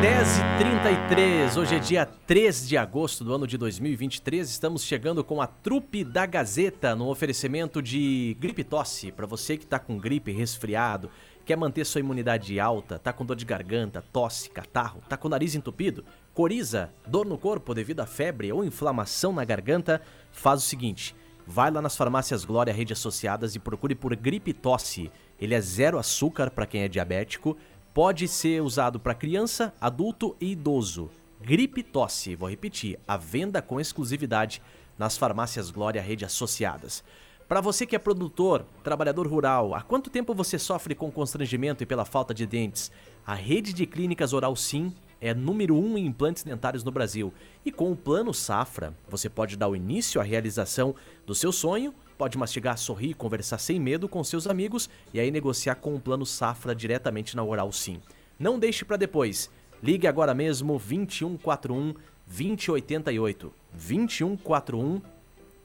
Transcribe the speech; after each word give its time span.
10h33, 0.00 1.56
hoje 1.56 1.74
é 1.74 1.78
dia 1.78 2.04
3 2.04 2.68
de 2.68 2.76
agosto 2.76 3.24
do 3.24 3.32
ano 3.32 3.46
de 3.46 3.56
2023. 3.56 4.46
Estamos 4.46 4.84
chegando 4.84 5.24
com 5.24 5.40
a 5.40 5.46
trupe 5.46 6.04
da 6.04 6.26
Gazeta 6.26 6.94
no 6.94 7.08
oferecimento 7.08 7.80
de 7.80 8.36
gripe 8.38 8.62
tosse. 8.62 9.10
Para 9.10 9.26
você 9.26 9.56
que 9.56 9.64
está 9.64 9.78
com 9.78 9.96
gripe, 9.96 10.32
resfriado, 10.32 11.10
quer 11.46 11.56
manter 11.56 11.86
sua 11.86 12.00
imunidade 12.00 12.60
alta, 12.60 12.98
tá 12.98 13.10
com 13.10 13.24
dor 13.24 13.36
de 13.36 13.46
garganta, 13.46 14.04
tosse, 14.12 14.50
catarro, 14.50 15.00
tá 15.08 15.16
com 15.16 15.28
o 15.28 15.30
nariz 15.30 15.54
entupido, 15.54 16.04
coriza, 16.34 16.90
dor 17.06 17.24
no 17.24 17.38
corpo 17.38 17.72
devido 17.72 18.00
à 18.00 18.06
febre 18.06 18.52
ou 18.52 18.62
inflamação 18.62 19.32
na 19.32 19.46
garganta, 19.46 20.02
faz 20.30 20.62
o 20.62 20.66
seguinte: 20.66 21.16
vai 21.46 21.70
lá 21.70 21.80
nas 21.80 21.96
farmácias 21.96 22.44
Glória 22.44 22.72
Rede 22.72 22.92
Associadas 22.92 23.54
e 23.54 23.58
procure 23.58 23.94
por 23.94 24.14
gripe 24.14 24.52
tosse. 24.52 25.10
Ele 25.38 25.54
é 25.54 25.60
zero 25.60 25.98
açúcar 25.98 26.50
para 26.50 26.66
quem 26.66 26.82
é 26.82 26.88
diabético 26.88 27.56
Pode 27.96 28.28
ser 28.28 28.60
usado 28.60 29.00
para 29.00 29.14
criança, 29.14 29.72
adulto 29.80 30.36
e 30.38 30.50
idoso. 30.50 31.08
Gripe 31.40 31.82
tosse, 31.82 32.36
vou 32.36 32.46
repetir, 32.46 33.00
a 33.08 33.16
venda 33.16 33.62
com 33.62 33.80
exclusividade 33.80 34.60
nas 34.98 35.16
farmácias 35.16 35.70
Glória 35.70 36.02
Rede 36.02 36.22
Associadas. 36.22 37.02
Para 37.48 37.62
você 37.62 37.86
que 37.86 37.96
é 37.96 37.98
produtor, 37.98 38.66
trabalhador 38.84 39.26
rural, 39.26 39.74
há 39.74 39.80
quanto 39.80 40.10
tempo 40.10 40.34
você 40.34 40.58
sofre 40.58 40.94
com 40.94 41.10
constrangimento 41.10 41.82
e 41.82 41.86
pela 41.86 42.04
falta 42.04 42.34
de 42.34 42.44
dentes? 42.46 42.92
A 43.26 43.32
rede 43.32 43.72
de 43.72 43.86
clínicas 43.86 44.34
Oral 44.34 44.54
Sim 44.54 44.92
é 45.20 45.34
número 45.34 45.76
um 45.76 45.96
em 45.96 46.06
implantes 46.06 46.42
dentários 46.42 46.84
no 46.84 46.90
Brasil. 46.90 47.32
E 47.64 47.72
com 47.72 47.90
o 47.90 47.96
Plano 47.96 48.32
Safra, 48.32 48.94
você 49.08 49.28
pode 49.28 49.56
dar 49.56 49.68
o 49.68 49.76
início 49.76 50.20
à 50.20 50.24
realização 50.24 50.94
do 51.26 51.34
seu 51.34 51.52
sonho 51.52 51.94
Pode 52.16 52.38
mastigar, 52.38 52.78
sorrir, 52.78 53.12
conversar 53.12 53.58
sem 53.58 53.78
medo 53.78 54.08
com 54.08 54.24
seus 54.24 54.46
amigos 54.46 54.88
e 55.12 55.20
aí 55.20 55.30
negociar 55.30 55.74
com 55.74 55.94
o 55.94 56.00
plano 56.00 56.24
Safra 56.24 56.74
diretamente 56.74 57.36
na 57.36 57.44
Oral 57.44 57.70
Sim. 57.70 58.00
Não 58.38 58.58
deixe 58.58 58.86
para 58.86 58.96
depois. 58.96 59.50
Ligue 59.82 60.06
agora 60.06 60.32
mesmo 60.32 60.78
2141 60.78 61.94
2088. 62.26 63.52
2141 63.72 65.02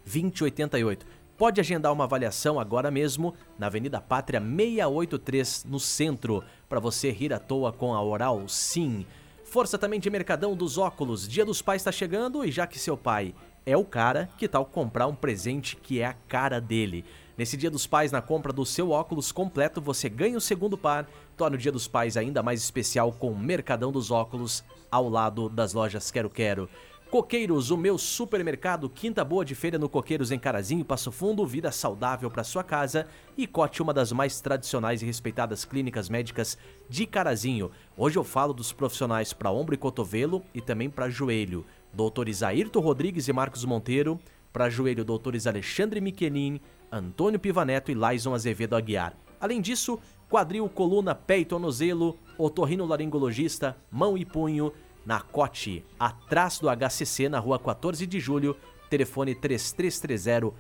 2088. 0.04 1.06
Pode 1.38 1.62
agendar 1.62 1.94
uma 1.94 2.04
avaliação 2.04 2.60
agora 2.60 2.92
mesmo 2.92 3.34
na 3.58 3.68
Avenida 3.68 4.02
Pátria 4.02 4.42
683, 4.42 5.66
no 5.70 5.80
centro, 5.80 6.44
para 6.68 6.82
você 6.82 7.12
rir 7.12 7.34
à 7.34 7.40
toa 7.40 7.72
com 7.72 7.94
a 7.94 8.04
Oral 8.04 8.46
Sim. 8.50 9.06
Força 9.52 9.78
também 9.78 10.00
de 10.00 10.10
Mercadão 10.10 10.56
dos 10.56 10.78
Óculos. 10.78 11.28
Dia 11.28 11.44
dos 11.44 11.62
Pais 11.62 11.82
está 11.82 11.92
chegando 11.92 12.46
e 12.46 12.50
já 12.50 12.66
que 12.66 12.80
seu 12.80 12.96
pai 12.96 13.36
é 13.66 13.76
o 13.76 13.84
cara, 13.84 14.30
que 14.38 14.48
tal 14.48 14.66
comprar 14.66 15.08
um 15.08 15.14
presente 15.14 15.76
que 15.76 16.00
é 16.00 16.06
a 16.06 16.14
cara 16.14 16.62
dele? 16.62 17.04
Nesse 17.38 17.58
Dia 17.58 17.70
dos 17.70 17.86
Pais, 17.86 18.14
na 18.14 18.22
compra 18.22 18.54
do 18.54 18.66
seu 18.66 18.92
óculos 18.92 19.30
completo, 19.30 19.82
você 19.82 20.08
ganha 20.08 20.38
o 20.38 20.42
segundo 20.42 20.78
par, 20.78 21.06
torna 21.36 21.58
o 21.58 21.60
Dia 21.60 21.74
dos 21.74 21.86
Pais 21.86 22.16
ainda 22.16 22.42
mais 22.42 22.64
especial 22.64 23.12
com 23.12 23.30
o 23.30 23.38
Mercadão 23.38 23.92
dos 23.92 24.10
Óculos 24.10 24.64
ao 24.90 25.10
lado 25.10 25.50
das 25.50 25.74
lojas 25.74 26.10
Quero 26.10 26.30
Quero. 26.30 26.70
Coqueiros, 27.12 27.72
o 27.72 27.78
meu 27.78 27.98
supermercado, 27.98 28.90
quinta 28.90 29.26
boa 29.26 29.44
de 29.44 29.54
feira 29.54 29.78
no 29.78 29.90
Coqueiros 29.90 30.32
em 30.32 30.40
Carazinho, 30.40 30.86
Passo 30.86 31.12
Fundo, 31.12 31.46
vida 31.46 31.70
saudável 31.70 32.32
para 32.32 32.42
sua 32.42 32.64
casa 32.64 33.06
e 33.38 33.46
Cote, 33.46 33.82
uma 33.82 33.94
das 33.94 34.14
mais 34.14 34.40
tradicionais 34.40 35.02
e 35.02 35.06
respeitadas 35.06 35.66
clínicas 35.66 36.08
médicas 36.08 36.58
de 36.88 37.06
Carazinho. 37.06 37.70
Hoje 37.98 38.18
eu 38.18 38.24
falo 38.24 38.54
dos 38.54 38.72
profissionais 38.72 39.34
para 39.34 39.52
ombro 39.52 39.76
e 39.76 39.78
cotovelo 39.78 40.42
e 40.54 40.62
também 40.62 40.90
para 40.90 41.10
joelho 41.10 41.66
doutores 41.94 42.42
Ayrton 42.42 42.80
Rodrigues 42.80 43.28
e 43.28 43.34
Marcos 43.34 43.66
Monteiro, 43.66 44.18
para 44.54 44.70
joelho 44.70 45.04
doutores 45.04 45.46
Alexandre 45.46 46.00
Michelin, 46.00 46.62
Antônio 46.90 47.42
Pivaneto 47.42 47.92
e 47.92 47.94
Laison 47.94 48.34
Azevedo 48.34 48.74
Aguiar. 48.74 49.18
Além 49.38 49.60
disso, 49.60 50.00
quadril, 50.30 50.70
coluna, 50.70 51.14
pé 51.14 51.40
e 51.40 51.46
tornozelo, 51.46 52.18
otorrino 52.38 52.86
laringologista, 52.86 53.76
mão 53.92 54.18
e 54.18 54.24
punho, 54.24 54.72
na 55.06 55.20
Cote, 55.22 55.84
atrás 56.00 56.60
do 56.60 56.68
HCC, 56.70 57.30
na 57.30 57.40
rua 57.40 57.60
14 57.60 58.06
de 58.06 58.20
julho, 58.20 58.56
telefone 58.90 59.34
3330 59.36 60.54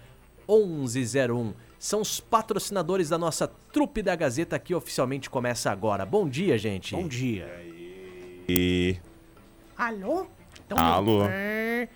1101. 0.47 1.53
São 1.77 2.01
os 2.01 2.19
patrocinadores 2.19 3.09
da 3.09 3.17
nossa 3.17 3.47
trupe 3.47 4.01
da 4.01 4.15
Gazeta 4.15 4.59
que 4.59 4.75
oficialmente 4.75 5.29
começa 5.29 5.71
agora. 5.71 6.05
Bom 6.05 6.27
dia, 6.27 6.57
gente. 6.57 6.95
Bom 6.95 7.07
dia. 7.07 7.47
E. 8.47 8.97
Alô? 9.77 10.27
Então, 10.65 10.77
Alô? 10.77 11.23
É... 11.25 11.87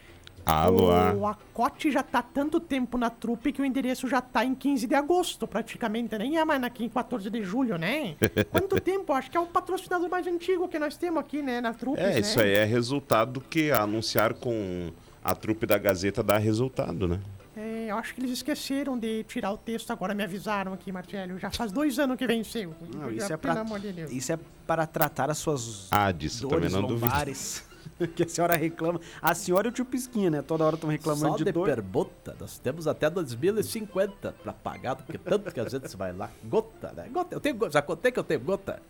Alô? 0.45 0.89
O 1.17 1.25
Acote 1.25 1.91
já 1.91 2.03
tá 2.03 2.21
tanto 2.21 2.59
tempo 2.59 2.97
na 2.97 3.09
trupe 3.09 3.51
que 3.51 3.61
o 3.61 3.65
endereço 3.65 4.07
já 4.07 4.21
tá 4.21 4.45
em 4.45 4.53
15 4.53 4.85
de 4.85 4.93
agosto, 4.93 5.47
praticamente. 5.47 6.15
Nem 6.17 6.37
é 6.37 6.45
mais 6.45 6.61
aqui 6.63 6.85
em 6.85 6.89
14 6.89 7.29
de 7.29 7.43
julho, 7.43 7.77
né? 7.77 8.15
Quanto 8.51 8.79
tempo? 8.79 9.11
Acho 9.13 9.31
que 9.31 9.37
é 9.37 9.39
o 9.39 9.47
patrocinador 9.47 10.09
mais 10.09 10.27
antigo 10.27 10.67
que 10.67 10.77
nós 10.77 10.95
temos 10.97 11.19
aqui, 11.19 11.41
né? 11.41 11.61
Na 11.61 11.73
trupe. 11.73 11.99
É, 11.99 12.13
né? 12.13 12.19
isso 12.19 12.39
aí 12.39 12.53
é 12.53 12.63
resultado 12.63 13.33
do 13.33 13.41
que 13.41 13.71
anunciar 13.71 14.35
com 14.35 14.91
a 15.23 15.33
trupe 15.33 15.65
da 15.65 15.79
Gazeta 15.79 16.21
dá 16.21 16.37
resultado, 16.37 17.07
né? 17.07 17.19
É, 17.57 17.87
eu 17.89 17.97
acho 17.97 18.13
que 18.13 18.21
eles 18.21 18.31
esqueceram 18.31 18.97
de 18.97 19.23
tirar 19.23 19.51
o 19.51 19.57
texto 19.57 19.89
agora, 19.89 20.13
me 20.13 20.23
avisaram 20.23 20.73
aqui, 20.73 20.91
Marcelo. 20.91 21.39
Já 21.39 21.49
faz 21.49 21.71
dois 21.71 21.97
anos 21.97 22.17
que 22.17 22.27
venceu. 22.27 22.75
Não, 22.93 23.09
isso, 23.09 23.31
é 23.31 23.37
pra, 23.37 23.65
isso 24.11 24.33
é 24.33 24.39
para 24.67 24.85
tratar 24.85 25.31
as 25.31 25.37
suas 25.37 25.87
ah, 25.89 26.11
disso, 26.11 26.47
dores 26.47 26.71
também 26.71 26.81
não 26.81 26.87
lombares. 26.87 27.63
que 28.15 28.23
a 28.23 28.27
senhora 28.27 28.55
reclama. 28.55 28.99
A 29.21 29.33
senhora 29.33 29.67
e 29.67 29.69
o 29.69 29.71
tio 29.71 29.85
Pisquinha, 29.85 30.29
né? 30.29 30.41
Toda 30.41 30.63
hora 30.65 30.75
estão 30.75 30.89
reclamando 30.89 31.29
Só 31.29 31.37
de, 31.37 31.45
de 31.45 31.51
dor. 31.51 31.65
permuta, 31.65 32.35
nós 32.39 32.57
temos 32.59 32.87
até 32.87 33.09
2050 33.09 34.33
para 34.33 34.53
pagar, 34.53 34.95
porque 34.95 35.17
tanto 35.17 35.53
que 35.53 35.59
a 35.59 35.69
gente 35.69 35.95
vai 35.95 36.11
lá. 36.11 36.29
Gota, 36.43 36.91
né? 36.91 37.07
Gota, 37.11 37.35
eu 37.35 37.39
tenho, 37.39 37.69
já 37.71 37.81
contei 37.81 38.11
que 38.11 38.19
eu 38.19 38.23
tenho 38.23 38.41
gota. 38.41 38.81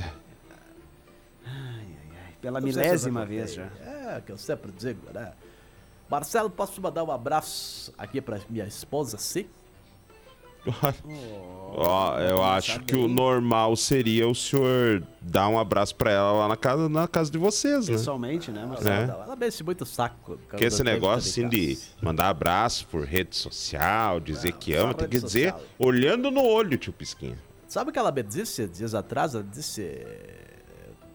Ai, 0.00 0.14
ai, 1.44 2.18
ai. 2.26 2.34
Pela 2.40 2.60
milésima 2.60 3.24
vez 3.26 3.54
já. 3.54 3.64
É, 3.80 4.22
que 4.24 4.32
eu 4.32 4.38
sempre 4.38 4.72
digo, 4.72 5.12
né? 5.12 5.32
Marcelo, 6.08 6.50
posso 6.50 6.80
mandar 6.80 7.04
um 7.04 7.10
abraço 7.10 7.92
aqui 7.96 8.20
para 8.20 8.38
minha 8.48 8.66
esposa, 8.66 9.16
sim? 9.18 9.46
Ó, 11.74 12.14
oh, 12.14 12.20
eu 12.20 12.42
acho 12.42 12.80
que 12.80 12.94
o 12.94 13.08
normal 13.08 13.74
seria 13.76 14.28
o 14.28 14.34
senhor 14.34 15.02
dar 15.20 15.48
um 15.48 15.58
abraço 15.58 15.94
pra 15.96 16.10
ela 16.10 16.32
lá 16.32 16.48
na 16.48 16.56
casa, 16.56 16.88
na 16.88 17.08
casa 17.08 17.30
de 17.30 17.38
vocês, 17.38 17.88
né? 17.88 17.94
Pessoalmente, 17.94 18.50
né? 18.50 18.66
Mas 18.68 18.84
é. 18.84 19.04
ela, 19.04 19.24
ela 19.24 19.36
mexe 19.36 19.64
muito 19.64 19.86
saco. 19.86 20.38
Porque 20.48 20.64
esse 20.64 20.84
negócio 20.84 21.30
assim 21.30 21.48
de 21.48 21.78
mandar 22.00 22.28
abraço 22.28 22.86
por 22.88 23.04
rede 23.04 23.34
social, 23.34 24.20
dizer 24.20 24.52
não, 24.52 24.58
que 24.58 24.74
ama, 24.74 24.94
tem 24.94 25.08
que 25.08 25.20
dizer 25.20 25.54
olhando 25.78 26.30
no 26.30 26.44
olho, 26.44 26.76
tio 26.76 26.92
Pisquinha. 26.92 27.38
Sabe 27.66 27.88
o 27.88 27.92
que 27.92 27.98
ela 27.98 28.12
me 28.12 28.22
disse 28.22 28.68
dias 28.68 28.94
atrás? 28.94 29.34
Ela 29.34 29.44
disse: 29.50 30.06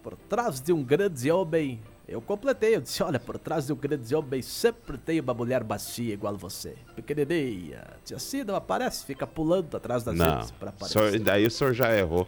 por 0.01 0.15
trás 0.29 0.59
de 0.59 0.73
um 0.73 0.83
grande 0.83 1.29
homem 1.29 1.79
eu 2.07 2.21
completei, 2.21 2.75
eu 2.75 2.81
disse, 2.81 3.03
olha, 3.03 3.19
por 3.19 3.37
trás 3.37 3.67
de 3.67 3.73
um 3.73 3.75
grande 3.75 4.15
homem 4.15 4.41
sempre 4.41 4.97
tem 4.97 5.19
uma 5.19 5.33
mulher 5.33 5.61
bacia 5.63 6.13
igual 6.13 6.37
você. 6.37 6.75
Pequenininha. 6.95 7.83
Assim 8.15 8.43
não 8.45 8.55
aparece, 8.55 9.05
fica 9.05 9.27
pulando 9.27 9.75
atrás 9.75 10.03
das 10.03 10.15
não, 10.15 10.47
pra 10.57 10.69
aparecer. 10.69 10.99
Senhor, 10.99 11.19
daí 11.19 11.45
o 11.45 11.51
senhor 11.51 11.73
já 11.73 11.93
errou. 11.93 12.27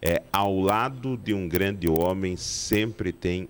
É, 0.00 0.22
ao 0.30 0.60
lado 0.60 1.16
de 1.16 1.32
um 1.32 1.48
grande 1.48 1.88
homem 1.88 2.36
sempre 2.36 3.12
tem 3.12 3.48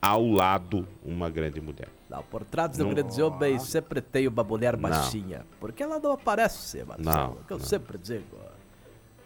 ao 0.00 0.26
lado 0.26 0.88
uma 1.04 1.28
grande 1.30 1.60
mulher. 1.60 1.88
Não, 2.08 2.22
por 2.22 2.44
trás 2.44 2.70
de 2.70 2.82
um 2.82 2.90
grande 2.94 3.22
homem 3.22 3.58
sempre 3.58 4.00
tem 4.00 4.26
uma 4.26 4.42
mulher 4.42 4.76
baixinha. 4.76 5.44
Porque 5.60 5.82
ela 5.82 5.98
não 5.98 6.12
aparece, 6.12 6.82
Marcelo. 6.82 7.14
Não, 7.14 7.32
é 7.32 7.46
que 7.46 7.52
eu 7.52 7.58
não. 7.58 7.64
sempre 7.64 7.98
digo. 7.98 8.36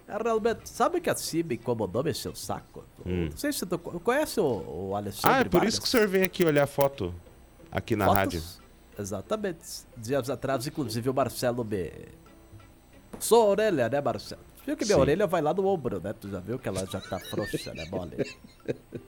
É, 0.09 0.17
realmente, 0.23 0.69
sabe 0.69 1.01
que 1.03 1.11
assim 1.11 1.43
me 1.43 1.57
incomodou 1.57 2.03
mexer 2.03 2.31
o 2.31 2.35
saco? 2.35 2.83
Hum. 3.05 3.29
Não 3.31 3.37
sei 3.37 3.53
se 3.53 3.67
tu 3.67 3.79
conhece 3.79 4.41
o, 4.41 4.89
o 4.89 4.97
Alexandre 4.97 5.37
Ah, 5.37 5.41
é 5.41 5.45
por 5.45 5.59
Vargas? 5.59 5.75
isso 5.75 5.83
que 5.83 5.87
o 5.87 5.91
senhor 5.91 6.09
vem 6.09 6.23
aqui 6.23 6.45
olhar 6.45 6.67
foto 6.67 7.15
aqui 7.71 7.95
na 7.95 8.07
Fotos? 8.07 8.19
rádio. 8.19 8.43
Exatamente. 8.99 9.67
Dias 9.97 10.31
atrás, 10.31 10.67
inclusive, 10.67 11.11
o 11.11 11.15
Marcelo 11.15 11.63
me... 11.63 11.93
Sou 13.21 13.43
a 13.43 13.47
orelha, 13.51 13.89
né, 13.89 14.01
Marcelo? 14.01 14.41
Viu 14.67 14.77
que 14.77 14.85
minha 14.85 14.97
Sim. 14.97 15.01
orelha 15.01 15.27
vai 15.27 15.41
lá 15.43 15.53
no 15.55 15.67
ombro, 15.67 16.01
né? 16.01 16.13
Tu 16.15 16.29
já 16.31 16.41
viu 16.41 16.59
que 16.59 16.69
ela 16.69 16.85
já 16.87 17.01
tá 17.01 17.19
frouxa, 17.21 17.73
né, 17.75 17.87
mole? 17.91 18.17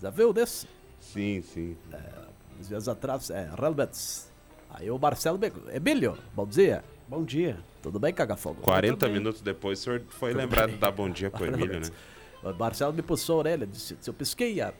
já 0.00 0.10
viu 0.10 0.32
desse? 0.32 0.66
Sim, 1.00 1.42
sim. 1.42 1.76
É, 1.92 2.02
dias 2.60 2.88
atrás, 2.88 3.30
é, 3.30 3.48
realmente. 3.56 4.26
Aí 4.70 4.90
o 4.90 4.98
Marcelo. 4.98 5.38
Emílio, 5.72 6.16
bom 6.34 6.46
dia. 6.46 6.82
Bom 7.08 7.24
dia. 7.24 7.58
Tudo 7.82 7.98
bem, 8.00 8.12
Cagafogo? 8.12 8.60
40 8.62 9.08
minutos 9.08 9.40
depois, 9.40 9.78
o 9.80 9.82
senhor 9.82 10.02
foi 10.08 10.30
Tudo 10.30 10.38
lembrado 10.40 10.66
bem. 10.66 10.74
de 10.74 10.80
dar 10.80 10.90
bom 10.90 11.08
dia 11.08 11.30
pro 11.30 11.46
Emílio, 11.46 11.80
né? 11.80 11.86
O 12.42 12.52
Marcelo 12.52 12.92
me 12.92 13.02
puxou 13.02 13.36
a 13.36 13.38
orelha, 13.38 13.66
disse, 13.66 13.96
eu 14.06 14.12
pesquei 14.14 14.60
a... 14.60 14.72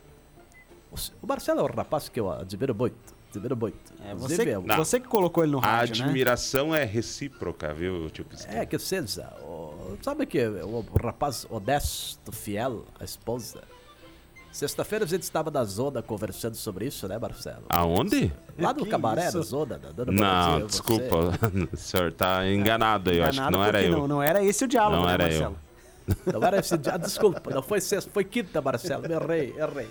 O 1.23 1.26
Marcelo 1.26 1.61
é 1.61 1.62
um 1.62 1.67
rapaz 1.67 2.08
que 2.08 2.19
eu 2.19 2.31
admiro 2.31 2.75
muito. 2.75 3.14
admiro 3.31 3.56
muito. 3.56 3.76
É, 4.05 4.14
você, 4.14 4.44
Não. 4.58 4.76
você 4.76 4.99
que 5.00 5.06
colocou 5.06 5.44
ele 5.44 5.52
no 5.52 5.58
A 5.58 5.62
rádio, 5.67 5.99
né? 5.99 6.05
admiração 6.05 6.75
é 6.75 6.84
recíproca, 6.84 7.73
viu, 7.75 8.08
tio 8.11 8.25
Pisquinha? 8.25 8.62
É, 8.62 8.67
que 8.67 8.79
seja, 8.79 9.32
o- 9.43 9.96
sabe 10.02 10.26
que 10.26 10.44
o, 10.46 10.79
o 10.79 10.96
rapaz 11.02 11.46
honesto, 11.50 12.32
fiel 12.32 12.84
à 12.99 13.05
esposa. 13.05 13.62
Sexta-feira 14.56 15.05
a 15.05 15.06
gente 15.08 15.23
estava 15.23 15.50
na 15.50 15.62
zona 15.64 16.00
conversando 16.00 16.55
sobre 16.55 16.87
isso, 16.87 17.06
né, 17.06 17.19
Marcelo? 17.19 17.64
Aonde? 17.69 18.32
Lá 18.58 18.73
no 18.73 18.85
Que 18.85 18.91
cabaré 18.91 19.29
isso? 19.29 19.37
da 19.37 19.44
zona, 19.44 19.79
da 19.79 19.91
Dona 19.91 20.12
Não, 20.12 20.19
Brasil, 20.19 20.67
desculpa. 20.67 21.17
O 21.70 21.76
senhor 21.76 22.11
tá 22.11 22.49
enganado 22.49 23.11
aí. 23.11 23.19
Eu 23.19 23.26
acho 23.26 23.44
que 23.44 23.50
não 23.50 23.62
era 23.62 23.82
eu. 23.82 23.93
Não, 23.93 24.08
não 24.08 24.23
era 24.23 24.43
esse 24.43 24.64
o 24.64 24.67
diálogo, 24.67 25.03
Não 25.03 25.08
né, 25.08 25.12
era 25.12 25.25
eu. 25.25 25.29
Marcelo? 25.29 25.56
Não 26.32 26.43
era 26.43 26.58
esse 26.58 26.79
dia, 26.79 26.97
desculpa, 26.97 27.50
não 27.50 27.62
foi 27.62 27.82
sexta, 27.82 28.11
foi 28.11 28.25
quinta, 28.25 28.62
Marcelo, 28.62 29.06
me 29.06 29.14
errei, 29.14 29.55
errei. 29.58 29.91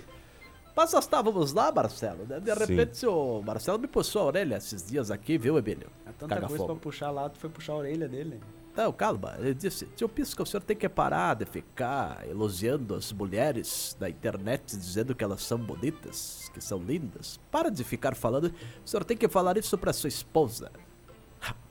Mas 0.76 0.94
nós 0.94 1.04
estávamos 1.04 1.54
lá, 1.54 1.72
Marcelo, 1.72 2.26
né? 2.28 2.40
De 2.40 2.52
Sim. 2.52 2.60
repente 2.60 3.06
o 3.06 3.44
Marcelo 3.46 3.78
me 3.78 3.86
puxou 3.86 4.24
a 4.24 4.26
orelha 4.26 4.56
esses 4.56 4.88
dias 4.88 5.12
aqui, 5.12 5.38
viu, 5.38 5.60
Emílio? 5.60 5.90
É 6.08 6.12
tanta 6.18 6.34
Caga 6.34 6.48
coisa 6.48 6.64
pra 6.64 6.74
fogo. 6.74 6.80
puxar 6.80 7.12
lá, 7.12 7.30
tu 7.30 7.38
foi 7.38 7.52
puxar 7.52 7.74
a 7.74 7.76
orelha 7.76 8.08
dele. 8.08 8.40
Não, 8.76 8.92
calma. 8.92 9.36
Ele 9.40 9.54
disse, 9.54 9.86
tio 9.96 10.10
Pisca, 10.10 10.44
o 10.44 10.46
senhor 10.46 10.62
tem 10.62 10.76
que 10.76 10.90
parar 10.90 11.36
de 11.36 11.46
ficar 11.46 12.28
elogiando 12.28 12.94
as 12.94 13.12
mulheres 13.14 13.96
da 14.00 14.10
internet, 14.10 14.76
dizendo 14.76 15.16
que 15.16 15.24
elas 15.24 15.42
são 15.44 15.58
bonitas, 15.58 16.52
que 16.54 16.60
são 16.62 16.80
lindas. 16.80 17.40
Para 17.50 17.70
de 17.72 17.84
ficar 17.84 18.16
falando, 18.16 18.54
o 18.84 18.88
senhor 18.88 19.04
tem 19.06 19.16
que 19.16 19.30
falar 19.30 19.58
isso 19.58 19.78
pra 19.78 19.94
sua 19.94 20.10
esposa. 20.10 20.72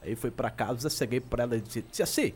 Aí 0.00 0.16
fui 0.16 0.30
pra 0.30 0.50
casa, 0.50 0.88
cheguei 0.88 1.20
pra 1.20 1.42
ela 1.42 1.56
e 1.56 1.60
disse, 1.60 1.82
tia 1.82 2.04
assim, 2.04 2.32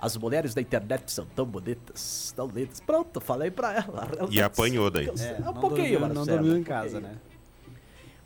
as 0.00 0.16
mulheres 0.16 0.52
da 0.54 0.60
internet 0.60 1.12
são 1.12 1.24
tão 1.26 1.46
bonitas, 1.46 2.32
tão 2.34 2.48
lindas. 2.48 2.80
Pronto, 2.80 3.20
falei 3.20 3.52
pra 3.52 3.74
ela. 3.74 4.08
Ela 4.18 4.28
E 4.28 4.42
apanhou 4.42 4.90
daí. 4.90 5.06
É, 5.06 5.36
um 5.40 5.44
não 5.44 5.54
pouquinho, 5.54 6.00
dormiu, 6.00 6.00
Marcelo. 6.00 6.14
Não 6.14 6.26
dormiu 6.26 6.56
em 6.56 6.64
casa, 6.64 7.00
né? 7.00 7.16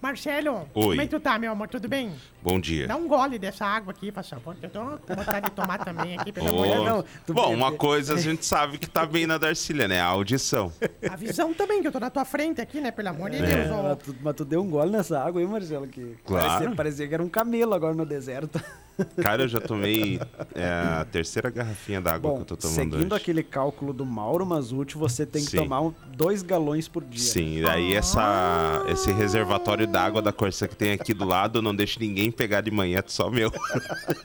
Marcelo, 0.00 0.68
Oi. 0.74 0.82
como 0.88 1.00
é 1.00 1.04
que 1.04 1.10
tu 1.10 1.18
tá, 1.18 1.38
meu 1.38 1.50
amor? 1.52 1.68
Tudo 1.68 1.88
bem? 1.88 2.12
Bom 2.42 2.60
dia. 2.60 2.86
Dá 2.86 2.96
um 2.96 3.08
gole 3.08 3.38
dessa 3.38 3.64
água 3.64 3.92
aqui, 3.92 4.12
por 4.12 4.22
favor. 4.22 4.54
Eu 4.62 4.68
tô 4.70 4.80
com 4.98 5.14
vontade 5.14 5.46
de 5.46 5.52
tomar 5.52 5.78
também 5.78 6.18
aqui, 6.18 6.30
pelo 6.30 6.48
amor 6.48 6.66
de 6.66 6.84
Deus. 6.84 7.04
Bom, 7.28 7.54
uma 7.54 7.72
coisa 7.72 8.14
a 8.14 8.18
gente 8.18 8.44
sabe 8.44 8.76
que 8.78 8.88
tá 8.88 9.06
bem 9.06 9.26
na 9.26 9.38
Darcília, 9.38 9.88
né? 9.88 10.00
A 10.00 10.06
audição. 10.06 10.70
A 11.10 11.16
visão 11.16 11.52
também, 11.54 11.80
que 11.80 11.88
eu 11.88 11.92
tô 11.92 11.98
na 11.98 12.10
tua 12.10 12.24
frente 12.24 12.60
aqui, 12.60 12.80
né? 12.80 12.90
Pelo 12.90 13.08
amor 13.08 13.30
de 13.30 13.38
É. 13.38 13.40
Deus. 13.64 13.68
Mas 13.82 13.98
tu, 13.98 14.16
mas 14.20 14.34
tu 14.36 14.44
deu 14.44 14.62
um 14.62 14.68
gole 14.70 14.90
nessa 14.90 15.18
água 15.18 15.40
aí, 15.40 15.46
Marcelo, 15.46 15.86
que 15.88 16.16
Claro. 16.24 16.46
parecia, 16.46 16.76
parecia 16.76 17.08
que 17.08 17.14
era 17.14 17.22
um 17.22 17.28
camelo 17.28 17.74
agora 17.74 17.94
no 17.94 18.04
deserto. 18.06 18.60
Cara, 19.22 19.42
eu 19.42 19.48
já 19.48 19.60
tomei 19.60 20.18
é, 20.54 20.64
a 20.64 21.04
terceira 21.04 21.50
garrafinha 21.50 22.00
d'água 22.00 22.34
que 22.34 22.40
eu 22.40 22.44
tô 22.44 22.56
tomando 22.56 22.74
seguindo 22.74 23.12
hoje. 23.12 23.22
aquele 23.22 23.42
cálculo 23.42 23.92
do 23.92 24.04
Mauro 24.04 24.46
Mazuti, 24.46 24.96
você 24.96 25.26
tem 25.26 25.44
que 25.44 25.50
Sim. 25.50 25.58
tomar 25.58 25.80
um, 25.82 25.94
dois 26.08 26.42
galões 26.42 26.88
por 26.88 27.04
dia. 27.04 27.20
Sim, 27.20 27.60
daí 27.62 27.94
essa, 27.94 28.84
esse 28.88 29.12
reservatório 29.12 29.86
d'água 29.86 30.22
da 30.22 30.32
Corsa 30.32 30.66
que 30.66 30.76
tem 30.76 30.92
aqui 30.92 31.12
do 31.12 31.24
lado, 31.24 31.60
não 31.60 31.74
deixa 31.74 32.00
ninguém 32.00 32.30
pegar 32.30 32.60
de 32.62 32.70
manhã, 32.70 32.98
é 32.98 33.04
só 33.06 33.30
meu. 33.30 33.52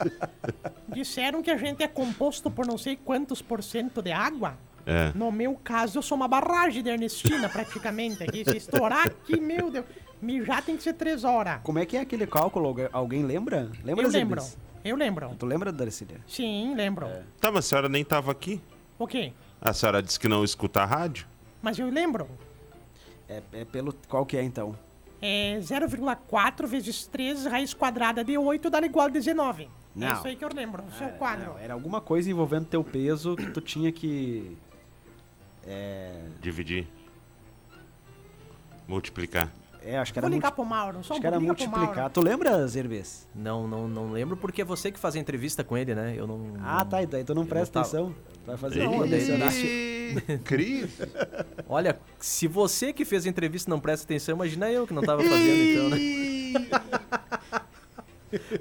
Disseram 0.88 1.42
que 1.42 1.50
a 1.50 1.56
gente 1.56 1.82
é 1.82 1.88
composto 1.88 2.50
por 2.50 2.66
não 2.66 2.78
sei 2.78 2.96
quantos 2.96 3.42
por 3.42 3.62
cento 3.62 4.00
de 4.02 4.12
água. 4.12 4.56
É. 4.84 5.12
No 5.14 5.30
meu 5.30 5.54
caso, 5.62 5.98
eu 5.98 6.02
sou 6.02 6.16
uma 6.16 6.26
barragem 6.26 6.82
de 6.82 6.90
Ernestina, 6.90 7.48
praticamente. 7.48 8.22
Aqui, 8.22 8.44
se 8.44 8.56
estourar 8.56 9.06
aqui, 9.06 9.40
meu 9.40 9.70
Deus. 9.70 9.84
Mijar 10.22 10.62
tem 10.64 10.76
que 10.76 10.82
ser 10.84 10.92
três 10.94 11.24
horas. 11.24 11.60
Como 11.64 11.78
é 11.80 11.84
que 11.84 11.96
é 11.96 12.00
aquele 12.00 12.26
cálculo? 12.26 12.68
Algu- 12.68 12.88
Alguém 12.92 13.24
lembra? 13.24 13.68
Lembra, 13.84 14.04
Eu 14.04 14.10
lembro. 14.10 14.42
Eu 14.84 14.96
lembro. 14.96 15.34
Tu 15.38 15.44
lembra, 15.46 15.70
Darcília? 15.72 16.20
Sim, 16.26 16.74
lembro. 16.74 17.06
Tá, 17.40 17.50
mas 17.50 17.64
a 17.66 17.68
senhora 17.68 17.88
nem 17.88 18.04
tava 18.04 18.30
aqui. 18.32 18.60
O 18.98 19.06
quê? 19.06 19.32
A 19.60 19.72
senhora 19.72 20.02
disse 20.02 20.18
que 20.18 20.28
não 20.28 20.42
escuta 20.44 20.82
a 20.82 20.84
rádio? 20.84 21.26
Mas 21.60 21.78
eu 21.78 21.88
lembro. 21.90 22.28
É, 23.28 23.42
é 23.52 23.64
pelo... 23.64 23.92
Qual 24.08 24.24
que 24.26 24.36
é, 24.36 24.42
então? 24.42 24.76
É 25.20 25.56
0,4 25.60 26.66
vezes 26.66 27.06
3 27.06 27.46
raiz 27.46 27.72
quadrada 27.74 28.24
de 28.24 28.36
8 28.36 28.68
dá 28.70 28.80
igual 28.80 29.06
a 29.06 29.10
19. 29.10 29.64
É 29.64 29.68
Não. 29.94 30.12
isso 30.14 30.26
aí 30.26 30.34
que 30.34 30.44
eu 30.44 30.48
lembro. 30.52 30.82
O 30.84 30.92
seu 30.98 31.08
quadro. 31.10 31.46
Não, 31.52 31.58
era 31.58 31.74
alguma 31.74 32.00
coisa 32.00 32.28
envolvendo 32.30 32.66
teu 32.66 32.82
peso 32.82 33.36
que 33.36 33.50
tu 33.52 33.60
tinha 33.60 33.92
que... 33.92 34.56
É... 35.64 36.24
Dividir. 36.40 36.88
Multiplicar. 38.88 39.48
É, 39.84 39.98
acho 39.98 40.12
que 40.12 40.18
era, 40.18 40.28
Vou 40.28 40.34
ligar 40.34 40.48
multi... 40.48 40.54
pro 40.56 40.64
Mauro. 40.64 41.02
Só 41.02 41.14
acho 41.14 41.18
um 41.18 41.20
que 41.20 41.26
era 41.26 41.40
multiplicar. 41.40 42.10
Tu 42.10 42.20
lembra, 42.20 42.66
Zerbes? 42.66 43.28
Não, 43.34 43.66
não, 43.66 43.88
não 43.88 44.12
lembro 44.12 44.36
porque 44.36 44.62
é 44.62 44.64
você 44.64 44.92
que 44.92 44.98
faz 44.98 45.16
a 45.16 45.18
entrevista 45.18 45.64
com 45.64 45.76
ele, 45.76 45.94
né? 45.94 46.14
Eu 46.16 46.26
não. 46.26 46.54
Ah, 46.60 46.84
tá. 46.84 47.02
Então 47.02 47.22
tu 47.24 47.34
não 47.34 47.46
presta 47.46 47.80
não 47.80 47.82
atenção. 47.86 48.14
Tu 48.32 48.46
vai 48.46 48.56
fazer 48.56 48.84
Não, 48.84 48.92
uma 48.92 49.06
Cris. 50.44 50.90
Olha, 51.68 51.98
se 52.18 52.46
você 52.46 52.92
que 52.92 53.04
fez 53.04 53.26
a 53.26 53.28
entrevista 53.28 53.70
não 53.70 53.80
presta 53.80 54.04
atenção, 54.04 54.34
imagina 54.34 54.70
eu 54.70 54.86
que 54.86 54.92
não 54.92 55.02
tava 55.02 55.22
fazendo, 55.22 55.62
então, 55.62 55.88
né? 55.88 55.98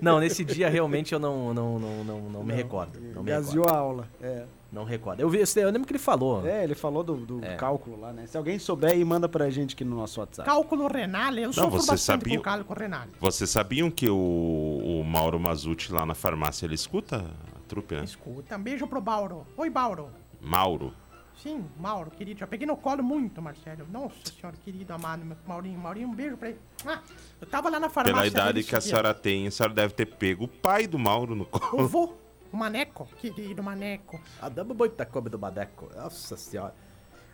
Não, 0.02 0.20
nesse 0.20 0.44
dia 0.44 0.70
realmente 0.70 1.14
eu 1.14 1.20
não, 1.20 1.54
não, 1.54 1.80
não, 1.80 2.04
não, 2.04 2.22
não 2.30 2.44
me 2.44 2.54
recordo. 2.54 3.00
Não 3.00 3.24
me 3.24 3.32
Gaseou 3.32 3.66
recordo. 3.66 3.76
a 3.76 3.80
aula. 3.80 4.08
É. 4.22 4.46
Não 4.72 4.86
recordo. 4.86 5.20
Eu, 5.20 5.30
vi, 5.30 5.40
eu 5.40 5.66
lembro 5.70 5.86
que 5.86 5.92
ele 5.92 6.00
falou. 6.00 6.48
É, 6.48 6.64
ele 6.64 6.74
falou 6.76 7.04
do, 7.04 7.18
do 7.18 7.44
É. 7.46 7.56
cálculo 7.56 8.00
lá, 8.00 8.14
né? 8.14 8.26
Se 8.26 8.38
alguém 8.38 8.58
souber 8.58 8.92
aí, 8.92 9.04
manda 9.04 9.28
pra 9.28 9.50
gente 9.50 9.76
aqui 9.76 9.84
no 9.84 9.98
nosso 9.98 10.20
WhatsApp. 10.22 10.48
Cálculo 10.50 10.88
renal, 10.88 11.34
eu 11.34 11.52
sofro 11.52 11.72
você 11.72 11.92
bastante 11.92 12.22
sabia- 12.22 12.38
com 12.38 12.44
cálculo 12.44 12.80
renal. 12.80 13.04
Vocês 13.20 13.50
sabiam 13.50 13.92
que 13.92 14.10
o, 14.10 14.16
o 14.16 15.04
Mauro 15.04 15.38
Mazuti 15.40 15.92
lá 15.92 16.06
na 16.06 16.16
farmácia, 16.16 16.66
ele 16.66 16.76
escuta 16.76 17.18
a 17.18 17.60
trupe, 17.68 17.96
né? 17.96 18.06
Escuta, 18.06 18.56
um 18.56 18.62
beijo 18.64 18.88
pro 18.88 19.02
Bauro. 19.02 19.46
Oi, 19.58 19.70
Bauro. 19.70 20.10
Mauro. 20.40 20.94
Sim, 21.42 21.66
Mauro, 21.80 22.12
querido. 22.12 22.40
Já 22.40 22.46
peguei 22.48 22.68
no 22.68 22.78
colo 22.78 23.04
muito, 23.04 23.42
Marcelo. 23.42 23.86
Nossa 23.92 24.16
senhora, 24.40 24.56
querido, 24.64 24.94
amado, 24.94 25.26
meu 25.26 25.36
Maurinho. 25.48 25.80
Maurinho, 25.80 26.08
um 26.08 26.14
beijo 26.14 26.38
pra 26.38 26.50
ele. 26.50 26.60
Ah, 26.86 27.00
eu 27.42 27.48
tava 27.48 27.68
lá 27.70 27.80
na 27.80 27.90
farmácia. 27.90 28.14
Pela 28.14 28.28
idade 28.28 28.64
que 28.64 28.76
a 28.76 28.80
senhora 28.82 29.12
tem, 29.14 29.48
a 29.48 29.52
senhora 29.52 29.74
deve 29.74 29.94
ter 29.94 30.06
pego 30.06 30.44
o 30.46 30.48
pai 30.48 30.86
do 30.86 31.00
Mauro 31.00 31.36
no 31.36 31.46
colo. 31.46 31.88
vô, 31.88 32.14
o 32.52 32.58
Maneco. 32.58 33.08
Querido 33.18 33.64
Maneco. 33.64 34.20
A 34.42 34.50
dama 34.50 34.74
boita 34.74 35.06
come 35.06 35.30
do 35.30 35.40
Madeco. 35.40 35.90
Nossa 35.96 36.36
senhora. 36.38 36.74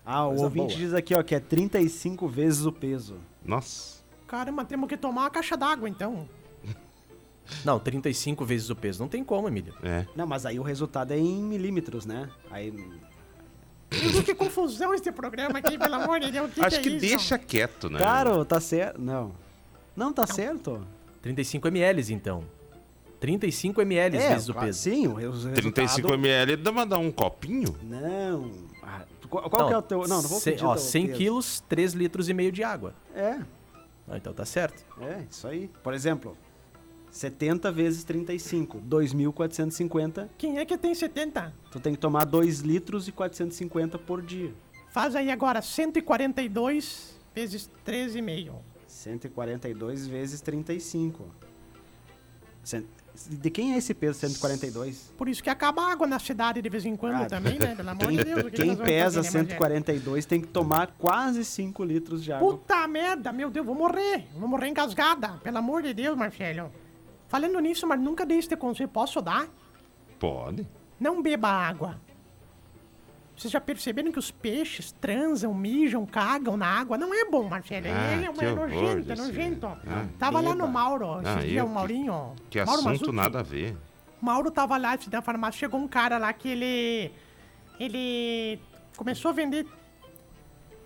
Ah, 0.06 0.26
o 0.26 0.30
Coisa 0.30 0.44
ouvinte 0.46 0.68
boa. 0.68 0.80
diz 0.80 0.94
aqui, 0.94 1.14
ó, 1.16 1.22
que 1.22 1.36
é 1.36 1.40
35 1.40 2.28
vezes 2.28 2.66
o 2.66 2.72
peso. 2.72 3.18
Nossa. 3.44 4.04
Caramba, 4.28 4.64
temos 4.64 4.88
que 4.88 4.96
tomar 4.96 5.22
uma 5.24 5.30
caixa 5.30 5.58
d'água, 5.58 5.90
então. 5.90 6.28
Não, 7.66 7.80
35 7.80 8.46
vezes 8.46 8.70
o 8.70 8.76
peso. 8.76 9.02
Não 9.02 9.10
tem 9.10 9.24
como, 9.24 9.48
Emílio. 9.48 9.74
É. 9.84 10.06
Não, 10.16 10.26
mas 10.26 10.46
aí 10.46 10.60
o 10.60 10.64
resultado 10.64 11.12
é 11.12 11.18
em 11.18 11.42
milímetros, 11.44 12.06
né? 12.06 12.30
Aí. 12.50 12.74
Que 14.26 14.36
confusão 14.36 14.94
esse 14.94 15.12
programa 15.14 15.60
aqui, 15.60 15.78
pelo 15.78 15.96
amor 15.96 16.20
de 16.20 16.30
Deus. 16.30 16.54
Que 16.54 16.62
Acho 16.62 16.78
é 16.78 16.82
que 16.82 17.00
deixa 17.00 17.38
quieto, 17.38 17.90
né? 17.90 18.00
Cara, 18.00 18.44
tá 18.44 18.60
certo. 18.60 19.00
Não. 19.00 19.34
Não, 19.96 20.12
tá 20.12 20.28
certo. 20.28 20.86
35 21.22 21.68
ml, 21.70 22.14
então. 22.14 22.44
35 23.20 23.82
ml 23.82 24.18
vezes 24.18 24.50
o 24.50 24.54
peso. 24.54 24.80
Sim, 24.80 25.08
o 25.08 25.14
res- 25.16 25.44
35 25.54 26.08
resultado- 26.08 26.14
ml, 26.14 26.56
dá 26.58 26.72
pra 26.72 26.86
dar 26.86 26.98
um 27.00 27.12
copinho? 27.12 27.76
Não. 27.84 28.52
Ah, 28.84 29.06
qual 29.30 29.50
qual 29.50 29.68
que 29.68 29.74
é 29.74 29.78
o 29.78 29.82
teu. 29.82 30.00
Não, 30.08 30.22
não 30.22 30.30
vou 30.30 30.40
pedir 30.40 30.64
Ó, 30.64 30.74
teu 30.76 30.82
100 30.84 31.06
peso. 31.08 31.18
quilos, 31.18 31.60
3 31.68 31.94
litros 31.94 32.30
e 32.30 32.34
meio 32.34 32.52
de 32.52 32.64
água. 32.64 32.94
É, 33.16 33.40
Ah, 34.08 34.18
então 34.18 34.34
tá 34.34 34.46
certo. 34.46 34.86
é, 35.02 35.24
isso 35.30 35.48
aí. 35.48 35.70
Por 35.84 35.94
exemplo, 35.94 36.38
70 37.12 37.72
vezes 37.72 38.04
35, 38.04 38.80
2.450. 38.82 40.30
Quem 40.38 40.60
é 40.60 40.66
que 40.66 40.78
tem 40.78 40.94
70? 40.94 41.54
Tu 41.72 41.80
tem 41.80 41.94
que 41.94 42.00
tomar 42.00 42.24
2 42.26 42.60
litros 42.60 43.08
e 43.08 43.12
450 43.12 43.98
por 43.98 44.22
dia. 44.22 44.54
Faz 44.92 45.16
aí 45.16 45.32
agora 45.32 45.62
142 45.62 47.16
vezes 47.34 47.70
13,5. 47.84 48.62
142 48.88 50.08
vezes 50.08 50.40
35. 50.42 51.26
Cent- 52.64 52.86
De 53.30 53.50
quem 53.50 53.74
é 53.74 53.78
esse 53.78 53.94
peso 53.94 54.20
142? 54.20 55.14
Por 55.18 55.28
isso 55.28 55.42
que 55.42 55.50
acaba 55.50 55.82
a 55.84 55.92
água 55.92 56.06
na 56.06 56.20
cidade 56.20 56.62
de 56.62 56.70
vez 56.70 56.86
em 56.86 56.96
quando 56.96 57.24
Ah, 57.24 57.26
também, 57.26 57.58
né? 57.58 57.74
Pelo 57.76 57.90
amor 57.90 58.08
Quem, 58.08 58.18
de 58.18 58.24
Deus. 58.24 58.52
quem 58.54 58.76
pesa 58.76 59.24
fazer, 59.24 59.38
né, 59.38 59.44
Marcelo? 59.44 59.48
142 59.50 60.26
tem 60.26 60.40
que 60.42 60.48
tomar 60.48 60.88
quase 60.98 61.44
5 61.44 61.84
litros 61.84 62.24
de 62.24 62.32
água. 62.32 62.52
Puta 62.52 62.88
merda, 62.88 63.32
meu 63.32 63.50
Deus, 63.50 63.66
vou 63.66 63.76
morrer. 63.76 64.28
Vou 64.36 64.48
morrer 64.48 64.70
engasgada. 64.70 65.30
Pelo 65.44 65.58
amor 65.58 65.82
de 65.82 65.94
Deus, 65.94 66.16
Marcelo. 66.18 66.72
Falando 67.28 67.60
nisso, 67.60 67.86
mas 67.88 68.00
nunca 68.00 68.26
dei 68.26 68.38
este 68.40 68.56
conselho. 68.56 68.90
Posso 68.90 69.22
dar? 69.22 69.48
Pode. 70.20 70.68
Não 71.00 71.22
beba 71.22 71.50
água. 71.50 72.00
Vocês 73.38 73.52
já 73.52 73.62
perceberam 73.62 74.12
que 74.12 74.18
os 74.18 74.32
peixes 74.32 74.92
transam, 74.92 75.54
mijam, 75.54 76.08
cagam 76.08 76.58
na 76.58 76.66
água? 76.66 76.98
Não 76.98 77.14
é 77.14 77.24
bom, 77.26 77.48
Marcelo. 77.48 77.86
Ah, 77.86 78.14
Ele 78.14 78.26
é, 78.26 78.34
que 78.34 78.44
é 78.46 78.52
nojento, 78.52 79.12
é 79.12 79.16
nojento. 79.16 79.68
Ah, 79.68 80.06
tava 80.18 80.42
lá 80.42 80.56
no 80.56 80.68
Mauro, 80.68 81.22
esse 81.22 81.30
Ah, 81.30 81.36
dia, 81.36 81.60
eu 81.60 81.66
o 81.68 81.70
Maurinho. 81.70 82.34
Que 82.50 82.58
Mauro 82.58 82.72
assunto 82.80 82.90
Mazucchi. 82.90 83.12
nada 83.16 83.40
a 83.40 83.44
ver. 83.44 83.78
Mauro 84.20 84.50
tava 84.50 84.76
lá 84.78 84.96
da 84.96 85.22
farmácia, 85.22 85.60
chegou 85.60 85.80
um 85.80 85.88
cara 85.88 86.18
lá 86.18 86.34
que 86.34 86.50
ele. 86.50 87.12
Ele 87.80 88.60
começou 88.96 89.30
a 89.30 89.34
vender. 89.36 89.68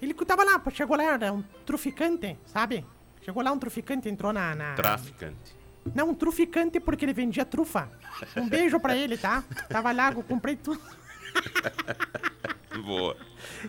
Ele 0.02 0.14
tava 0.14 0.44
lá, 0.44 0.62
chegou 0.72 0.98
lá, 0.98 1.04
era 1.04 1.32
um 1.32 1.42
truficante, 1.66 2.38
sabe? 2.46 2.86
Chegou 3.22 3.42
lá 3.42 3.54
um 3.54 3.60
truficante, 3.60 4.10
entrou 4.10 4.34
na. 4.34 4.54
na... 4.54 4.74
Traficante. 4.74 5.56
Não, 5.96 6.10
um 6.10 6.14
truficante 6.14 6.82
porque 6.82 7.06
ele 7.06 7.14
vendia 7.14 7.46
trufa. 7.46 7.90
Um 8.36 8.50
beijo 8.50 8.78
pra 8.78 8.94
ele, 8.96 9.18
tá? 9.18 9.42
Tava 9.70 9.94
lá, 9.94 10.14
comprei 10.14 10.58
tudo. 10.58 10.82
Boa. 12.86 13.16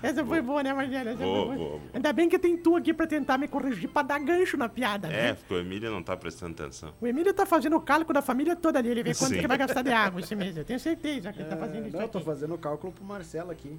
Essa 0.03 0.25
foi 0.25 0.41
boa, 0.41 0.63
né? 0.63 0.71
Essa 0.71 1.15
Boa, 1.17 1.47
foi 1.49 1.57
boa, 1.57 1.57
boa. 1.57 1.81
Ainda 1.93 2.13
bem 2.13 2.29
que 2.29 2.39
tem 2.39 2.57
tu 2.57 2.77
aqui 2.77 2.95
pra 2.95 3.07
tentar 3.07 3.37
me 3.37 3.47
corrigir, 3.47 3.89
pra 3.89 4.03
dar 4.03 4.19
gancho 4.21 4.57
na 4.57 4.69
piada, 4.69 5.09
É, 5.09 5.11
né? 5.11 5.35
porque 5.35 5.53
o 5.55 5.59
Emílio 5.59 5.91
não 5.91 6.03
tá 6.03 6.17
prestando 6.17 6.53
atenção. 6.53 6.95
O 7.01 7.07
Emílio 7.07 7.35
tá 7.35 7.45
fazendo 7.45 7.77
o 7.77 7.81
cálculo 7.81 8.15
da 8.15 8.23
família 8.23 8.57
toda 8.57 8.79
ali, 8.79 8.89
ele 8.89 9.03
vê 9.03 9.15
quanto 9.15 9.35
Sim. 9.35 9.41
que 9.41 9.47
vai 9.47 9.59
gastar 9.59 9.83
de 9.83 9.91
água 9.93 10.21
esse 10.21 10.35
mês. 10.35 10.57
Eu 10.57 10.65
tenho 10.65 10.81
certeza 10.81 11.33
que 11.33 11.41
ele 11.41 11.49
tá 11.49 11.57
fazendo 11.57 11.89
isso 11.89 11.97
Não, 11.97 12.05
eu 12.05 12.09
tô 12.09 12.21
fazendo 12.21 12.55
o 12.55 12.59
cálculo 12.59 12.93
pro 12.93 13.05
Marcelo 13.05 13.51
aqui. 13.51 13.79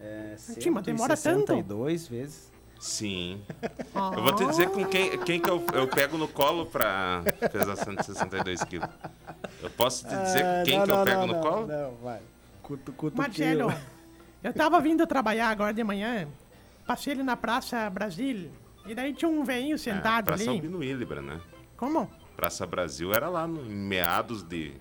É, 0.00 0.34
Tim, 0.58 0.70
mas 0.70 0.82
demora 0.84 1.16
tanto. 1.16 1.46
162 1.46 2.08
vezes. 2.08 2.52
Sim. 2.78 3.40
Ah. 3.94 4.12
Eu 4.14 4.22
vou 4.22 4.34
te 4.34 4.44
dizer 4.44 4.68
com 4.68 4.84
quem, 4.84 5.16
quem 5.20 5.40
que 5.40 5.48
eu, 5.48 5.64
eu 5.72 5.88
pego 5.88 6.18
no 6.18 6.28
colo 6.28 6.66
pra 6.66 7.22
pesar 7.50 7.76
162 7.76 8.62
quilos. 8.64 8.88
Eu 9.62 9.70
posso 9.70 10.06
te 10.06 10.14
dizer 10.14 10.44
Ah, 10.44 10.62
quem 10.64 10.76
não, 10.78 10.84
que 10.84 10.90
eu 10.90 10.96
não, 10.96 11.04
pego 11.04 11.20
não, 11.20 11.26
no 11.28 11.32
não, 11.34 11.40
colo? 11.40 11.66
Não, 11.66 11.94
vai. 12.02 12.20
Cuto, 12.64 12.92
cuto 12.94 13.16
Marcelo, 13.18 13.72
eu 14.42 14.52
tava 14.52 14.80
vindo 14.80 15.06
trabalhar 15.06 15.50
agora 15.50 15.72
de 15.74 15.84
manhã, 15.84 16.26
passei 16.86 17.12
ali 17.12 17.22
na 17.22 17.36
Praça 17.36 17.88
Brasil, 17.90 18.50
e 18.86 18.94
daí 18.94 19.12
tinha 19.12 19.28
um 19.28 19.44
veinho 19.44 19.74
É, 19.74 19.78
sentado 19.78 20.24
Praça 20.24 20.42
ali. 20.44 20.50
Albino 20.50 20.78
Willibra, 20.78 21.20
né? 21.20 21.40
Como? 21.76 22.10
Praça 22.34 22.66
Brasil 22.66 23.12
era 23.12 23.28
lá 23.28 23.46
no, 23.46 23.64
em 23.70 23.74
meados 23.76 24.42
de 24.42 24.72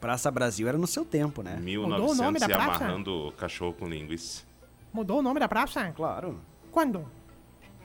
Praça 0.00 0.30
Brasil 0.32 0.66
era 0.68 0.76
no 0.76 0.86
seu 0.86 1.04
tempo, 1.04 1.42
né? 1.42 1.56
1900 1.60 2.18
o 2.18 2.22
nome 2.22 2.38
da 2.40 2.46
e 2.46 2.48
praça? 2.48 2.84
amarrando 2.84 3.32
cachorro 3.38 3.72
com 3.72 3.86
linguiça. 3.86 4.44
Mudou 4.92 5.20
o 5.20 5.22
nome 5.22 5.38
da 5.38 5.48
praça? 5.48 5.92
Claro. 5.92 6.40
Quando? 6.72 7.08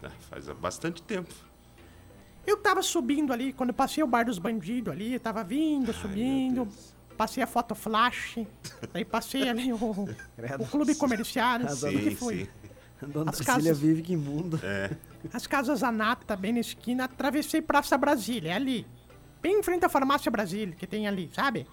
É, 0.01 0.09
faz 0.29 0.47
bastante 0.49 1.01
tempo. 1.03 1.33
Eu 2.45 2.57
tava 2.57 2.81
subindo 2.81 3.31
ali, 3.31 3.53
quando 3.53 3.71
passei 3.71 4.03
o 4.03 4.07
bar 4.07 4.25
dos 4.25 4.39
bandidos 4.39 4.91
ali, 4.91 5.13
eu 5.13 5.19
tava 5.19 5.43
vindo, 5.43 5.93
subindo, 5.93 6.65
Deus. 6.65 6.95
Passei 7.21 7.43
a 7.43 7.45
foto 7.45 7.75
flash, 7.75 8.39
daí 8.91 9.05
passei 9.05 9.47
ali 9.47 9.71
o, 9.71 9.75
o 9.77 10.67
clube 10.71 10.95
comercial, 10.95 11.59
As 11.61 11.83
o 11.83 11.89
que 11.89 12.09
Sim, 12.09 12.15
foi? 12.15 12.35
sim. 12.99 13.07
Dona 13.11 13.29
As 13.29 13.37
Cecília 13.37 13.57
casas- 13.59 13.79
vive 13.79 14.01
que 14.01 14.13
imundo. 14.13 14.59
As 15.31 15.45
casas 15.45 15.83
Anata, 15.83 16.35
bem 16.35 16.53
na 16.53 16.59
esquina, 16.61 17.03
atravessei 17.05 17.61
Praça 17.61 17.95
Brasília, 17.95 18.49
é 18.51 18.53
ali. 18.55 18.87
Bem 19.39 19.59
em 19.59 19.63
frente 19.63 19.85
à 19.85 19.89
farmácia 19.89 20.31
Brasília, 20.31 20.75
que 20.75 20.87
tem 20.87 21.07
ali, 21.07 21.29
sabe? 21.33 21.67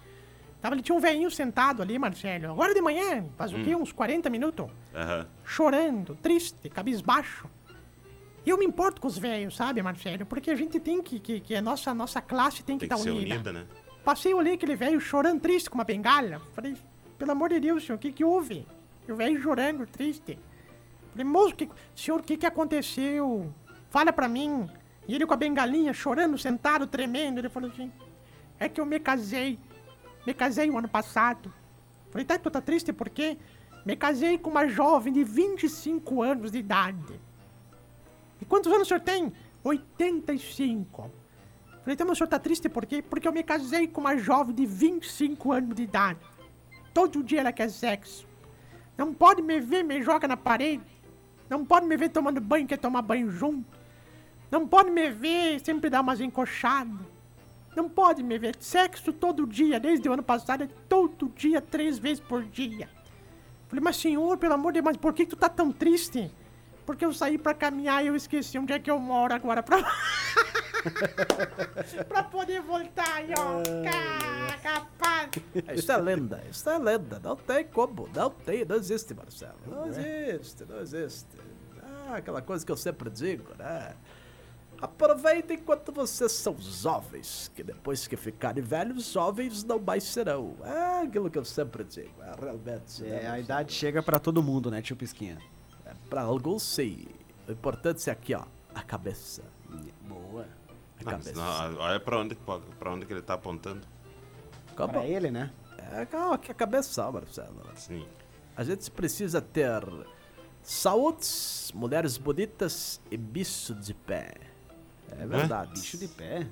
Tava 0.61 0.75
ali, 0.75 0.83
tinha 0.83 0.95
um 0.95 0.99
velhinho 0.99 1.31
sentado 1.31 1.81
ali, 1.81 1.97
Marcelo. 1.97 2.51
Agora 2.51 2.73
de 2.73 2.81
manhã, 2.81 3.25
faz 3.35 3.51
o 3.51 3.63
quê? 3.63 3.75
Uns 3.75 3.91
40 3.91 4.29
minutos? 4.29 4.67
Aham. 4.93 5.27
Chorando, 5.43 6.15
triste, 6.21 6.69
cabisbaixo. 6.69 7.47
E 8.45 8.49
eu 8.51 8.57
me 8.57 8.65
importo 8.65 9.01
com 9.01 9.07
os 9.07 9.17
velhos, 9.17 9.55
sabe, 9.55 9.81
Marcelo? 9.81 10.25
Porque 10.27 10.51
a 10.51 10.55
gente 10.55 10.79
tem 10.79 11.01
que, 11.01 11.19
que, 11.19 11.39
que 11.39 11.55
a 11.55 11.61
nossa, 11.61 11.91
nossa 11.93 12.21
classe 12.21 12.61
tem 12.63 12.77
que 12.77 12.87
Tem 12.87 12.95
estar 12.95 12.97
que 12.97 13.01
ser 13.03 13.11
unida. 13.17 13.35
unida, 13.35 13.53
né? 13.53 13.65
Passei, 14.03 14.33
olhei 14.33 14.53
aquele 14.53 14.75
velho 14.75 14.99
chorando 14.99 15.41
triste 15.41 15.69
com 15.69 15.75
uma 15.75 15.83
bengala. 15.83 16.41
Falei, 16.53 16.75
pelo 17.17 17.31
amor 17.31 17.49
de 17.49 17.59
Deus, 17.59 17.85
senhor, 17.85 17.97
o 17.97 17.99
que 17.99 18.11
que 18.11 18.23
houve? 18.23 18.65
E 19.07 19.11
o 19.11 19.15
velho 19.15 19.41
chorando, 19.41 19.85
triste. 19.85 20.39
Falei, 21.11 21.25
moço, 21.25 21.55
que, 21.55 21.69
senhor, 21.95 22.19
o 22.19 22.23
que 22.23 22.37
que 22.37 22.45
aconteceu? 22.45 23.53
Fala 23.89 24.13
pra 24.13 24.27
mim. 24.27 24.69
E 25.07 25.15
ele 25.15 25.25
com 25.25 25.33
a 25.33 25.37
bengalinha, 25.37 25.91
chorando, 25.93 26.37
sentado, 26.37 26.87
tremendo. 26.87 27.39
Ele 27.39 27.49
falou 27.49 27.69
assim, 27.69 27.91
é 28.59 28.69
que 28.69 28.79
eu 28.79 28.85
me 28.85 28.99
casei. 28.99 29.59
Me 30.25 30.33
casei 30.33 30.69
o 30.69 30.77
ano 30.77 30.87
passado. 30.87 31.53
Falei, 32.11 32.25
tá, 32.25 32.37
tu 32.37 32.49
tá 32.49 32.61
triste 32.61 32.93
por 32.93 33.09
quê? 33.09 33.37
Me 33.85 33.95
casei 33.95 34.37
com 34.37 34.49
uma 34.49 34.67
jovem 34.67 35.11
de 35.11 35.23
25 35.23 36.21
anos 36.21 36.51
de 36.51 36.59
idade. 36.59 37.19
E 38.41 38.45
quantos 38.45 38.71
anos 38.71 38.83
o 38.83 38.87
senhor 38.87 39.01
tem? 39.01 39.33
85. 39.63 41.11
Falei, 41.81 41.93
então, 41.93 42.09
o 42.11 42.15
senhor 42.15 42.27
tá 42.27 42.37
triste 42.37 42.67
por 42.67 42.85
quê? 42.85 43.01
Porque 43.01 43.27
eu 43.27 43.31
me 43.31 43.43
casei 43.43 43.87
com 43.87 44.01
uma 44.01 44.17
jovem 44.17 44.53
de 44.53 44.65
25 44.65 45.51
anos 45.51 45.75
de 45.75 45.83
idade. 45.83 46.19
Todo 46.93 47.23
dia 47.23 47.39
ela 47.39 47.51
quer 47.51 47.69
sexo. 47.69 48.27
Não 48.97 49.13
pode 49.13 49.41
me 49.41 49.59
ver, 49.59 49.83
me 49.83 50.01
joga 50.01 50.27
na 50.27 50.35
parede. 50.35 50.83
Não 51.49 51.65
pode 51.65 51.85
me 51.87 51.95
ver 51.95 52.09
tomando 52.09 52.41
banho, 52.41 52.67
quer 52.67 52.77
tomar 52.77 53.01
banho 53.01 53.31
junto. 53.31 53.79
Não 54.51 54.67
pode 54.67 54.91
me 54.91 55.09
ver, 55.09 55.59
sempre 55.61 55.89
dá 55.89 56.01
umas 56.01 56.19
encoxadas. 56.19 56.99
Não 57.75 57.87
pode 57.87 58.21
me 58.23 58.37
ver. 58.37 58.55
Sexo 58.59 59.13
todo 59.13 59.47
dia, 59.47 59.79
desde 59.79 60.09
o 60.09 60.13
ano 60.13 60.23
passado, 60.23 60.63
é 60.63 60.67
todo 60.87 61.29
dia, 61.29 61.61
três 61.61 61.97
vezes 61.97 62.19
por 62.19 62.43
dia. 62.43 62.89
Falei, 63.67 63.83
mas 63.83 63.97
senhor, 63.97 64.37
pelo 64.37 64.55
amor 64.55 64.71
de 64.71 64.81
Deus, 64.81 64.85
mas 64.85 64.97
por 64.97 65.13
que 65.13 65.25
tu 65.25 65.35
tá 65.35 65.47
tão 65.47 65.71
triste? 65.71 66.31
Porque 66.85 67.05
eu 67.05 67.13
saí 67.13 67.37
pra 67.37 67.53
caminhar 67.53 68.03
e 68.03 68.07
eu 68.07 68.15
esqueci 68.15 68.57
onde 68.57 68.73
é 68.73 68.79
que 68.79 68.89
eu 68.89 68.99
moro 68.99 69.33
agora 69.33 69.61
pra... 69.61 69.77
pra 72.07 72.23
poder 72.23 72.61
voltar 72.61 73.21
ó. 73.37 73.61
Ca- 73.83 74.57
Capaz. 74.61 75.29
Isso 75.75 75.91
é 75.91 75.97
lenda, 75.97 76.43
isso 76.49 76.69
é 76.69 76.77
lenda. 76.77 77.19
Não 77.23 77.35
tem 77.35 77.65
como, 77.65 78.09
não 78.13 78.29
tem, 78.29 78.65
não 78.65 78.75
existe, 78.75 79.13
Marcelo. 79.13 79.55
Não 79.65 79.87
existe, 79.87 80.65
não 80.65 80.79
existe. 80.79 81.27
Ah, 81.81 82.15
aquela 82.17 82.41
coisa 82.41 82.65
que 82.65 82.71
eu 82.71 82.77
sempre 82.77 83.09
digo, 83.09 83.45
né? 83.57 83.95
Aproveitem 84.81 85.57
enquanto 85.57 85.91
vocês 85.91 86.31
são 86.31 86.55
jovens, 86.57 87.51
que 87.53 87.61
depois 87.63 88.07
que 88.07 88.15
ficarem 88.15 88.63
velhos, 88.63 89.11
jovens 89.11 89.63
não 89.63 89.77
mais 89.79 90.03
serão. 90.05 90.55
É 90.63 91.01
aquilo 91.03 91.29
que 91.29 91.37
eu 91.37 91.43
sempre 91.45 91.83
digo, 91.83 92.13
é 92.21 92.33
realmente. 92.39 93.01
né, 93.03 93.23
É, 93.23 93.27
a 93.27 93.39
idade 93.39 93.73
chega 93.73 94.01
pra 94.01 94.19
todo 94.19 94.41
mundo, 94.41 94.71
né, 94.71 94.81
tio 94.81 94.95
Pisquinha? 94.95 95.37
É, 95.85 95.91
pra 96.09 96.21
alguns, 96.21 96.63
sim. 96.63 97.07
O 97.47 97.51
importante 97.51 98.09
é 98.09 98.13
aqui, 98.13 98.33
ó, 98.33 98.43
a 98.73 98.81
cabeça. 98.81 99.41
A 100.99 101.03
Não, 101.03 101.11
cabeça. 101.11 101.33
não, 101.33 101.77
olha 101.79 101.99
pra 101.99 102.17
onde, 102.19 102.35
pra 102.77 102.91
onde 102.91 103.05
que 103.05 103.13
ele 103.13 103.21
tá 103.21 103.33
apontando. 103.35 103.81
Pra 104.75 105.05
ele, 105.05 105.29
né? 105.29 105.51
É, 105.91 106.05
calma, 106.05 106.37
que 106.37 106.51
a 106.51 106.55
cabeça, 106.55 107.09
Marcelo. 107.11 107.55
Sim. 107.75 108.05
A 108.55 108.63
gente 108.63 108.89
precisa 108.91 109.41
ter 109.41 109.81
saúde, 110.61 111.25
mulheres 111.73 112.17
bonitas 112.17 113.01
e 113.09 113.17
bicho 113.17 113.73
de 113.73 113.93
pé. 113.93 114.33
É 115.17 115.25
verdade. 115.25 115.71
Bicho 115.71 115.97
de 115.97 116.07
pé. 116.07 116.47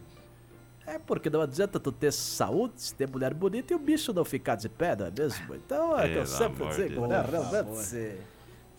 É 0.86 0.98
porque 0.98 1.30
não 1.30 1.42
adianta 1.42 1.80
tu 1.80 1.92
ter 1.92 2.14
saúde, 2.14 2.94
ter 2.94 3.10
mulher 3.10 3.34
bonita 3.34 3.74
e 3.74 3.76
o 3.76 3.80
bicho 3.80 4.14
não 4.14 4.24
ficar 4.24 4.56
de 4.56 4.70
pé, 4.70 4.96
não 4.96 5.06
é 5.08 5.12
mesmo? 5.12 5.54
Então 5.56 6.00
é 6.00 6.08
que 6.08 6.16
eu 6.16 6.26
sempre 6.26 6.66
digo, 6.76 7.08
né? 7.08 7.22
Realmente. 7.30 8.18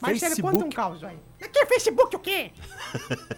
Marcelo, 0.01 0.35
conta 0.37 0.49
um 0.49 0.53
Facebook. 0.61 0.77
caos 0.77 1.05
aí. 1.05 1.19
Aqui 1.43 1.59
é 1.59 1.67
Facebook 1.67 2.17
o 2.17 2.19
quê? 2.19 2.53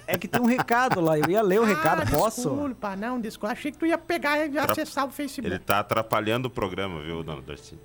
É 0.06 0.18
que 0.18 0.28
tem 0.28 0.40
um 0.40 0.46
recado 0.46 1.00
lá, 1.00 1.18
eu 1.18 1.28
ia 1.28 1.42
ler 1.42 1.60
o 1.60 1.64
recado, 1.64 2.02
ah, 2.02 2.10
posso? 2.10 2.50
Desculpa, 2.50 2.96
não, 2.96 3.20
desculpa. 3.20 3.52
Achei 3.52 3.72
que 3.72 3.78
tu 3.78 3.86
ia 3.86 3.98
pegar 3.98 4.46
e 4.46 4.58
acessar 4.58 5.06
o 5.06 5.10
Facebook. 5.10 5.46
Ele 5.54 5.58
tá 5.58 5.80
atrapalhando 5.80 6.46
o 6.46 6.50
programa, 6.50 7.02
viu, 7.02 7.22
dona 7.22 7.42
Darcy? 7.42 7.78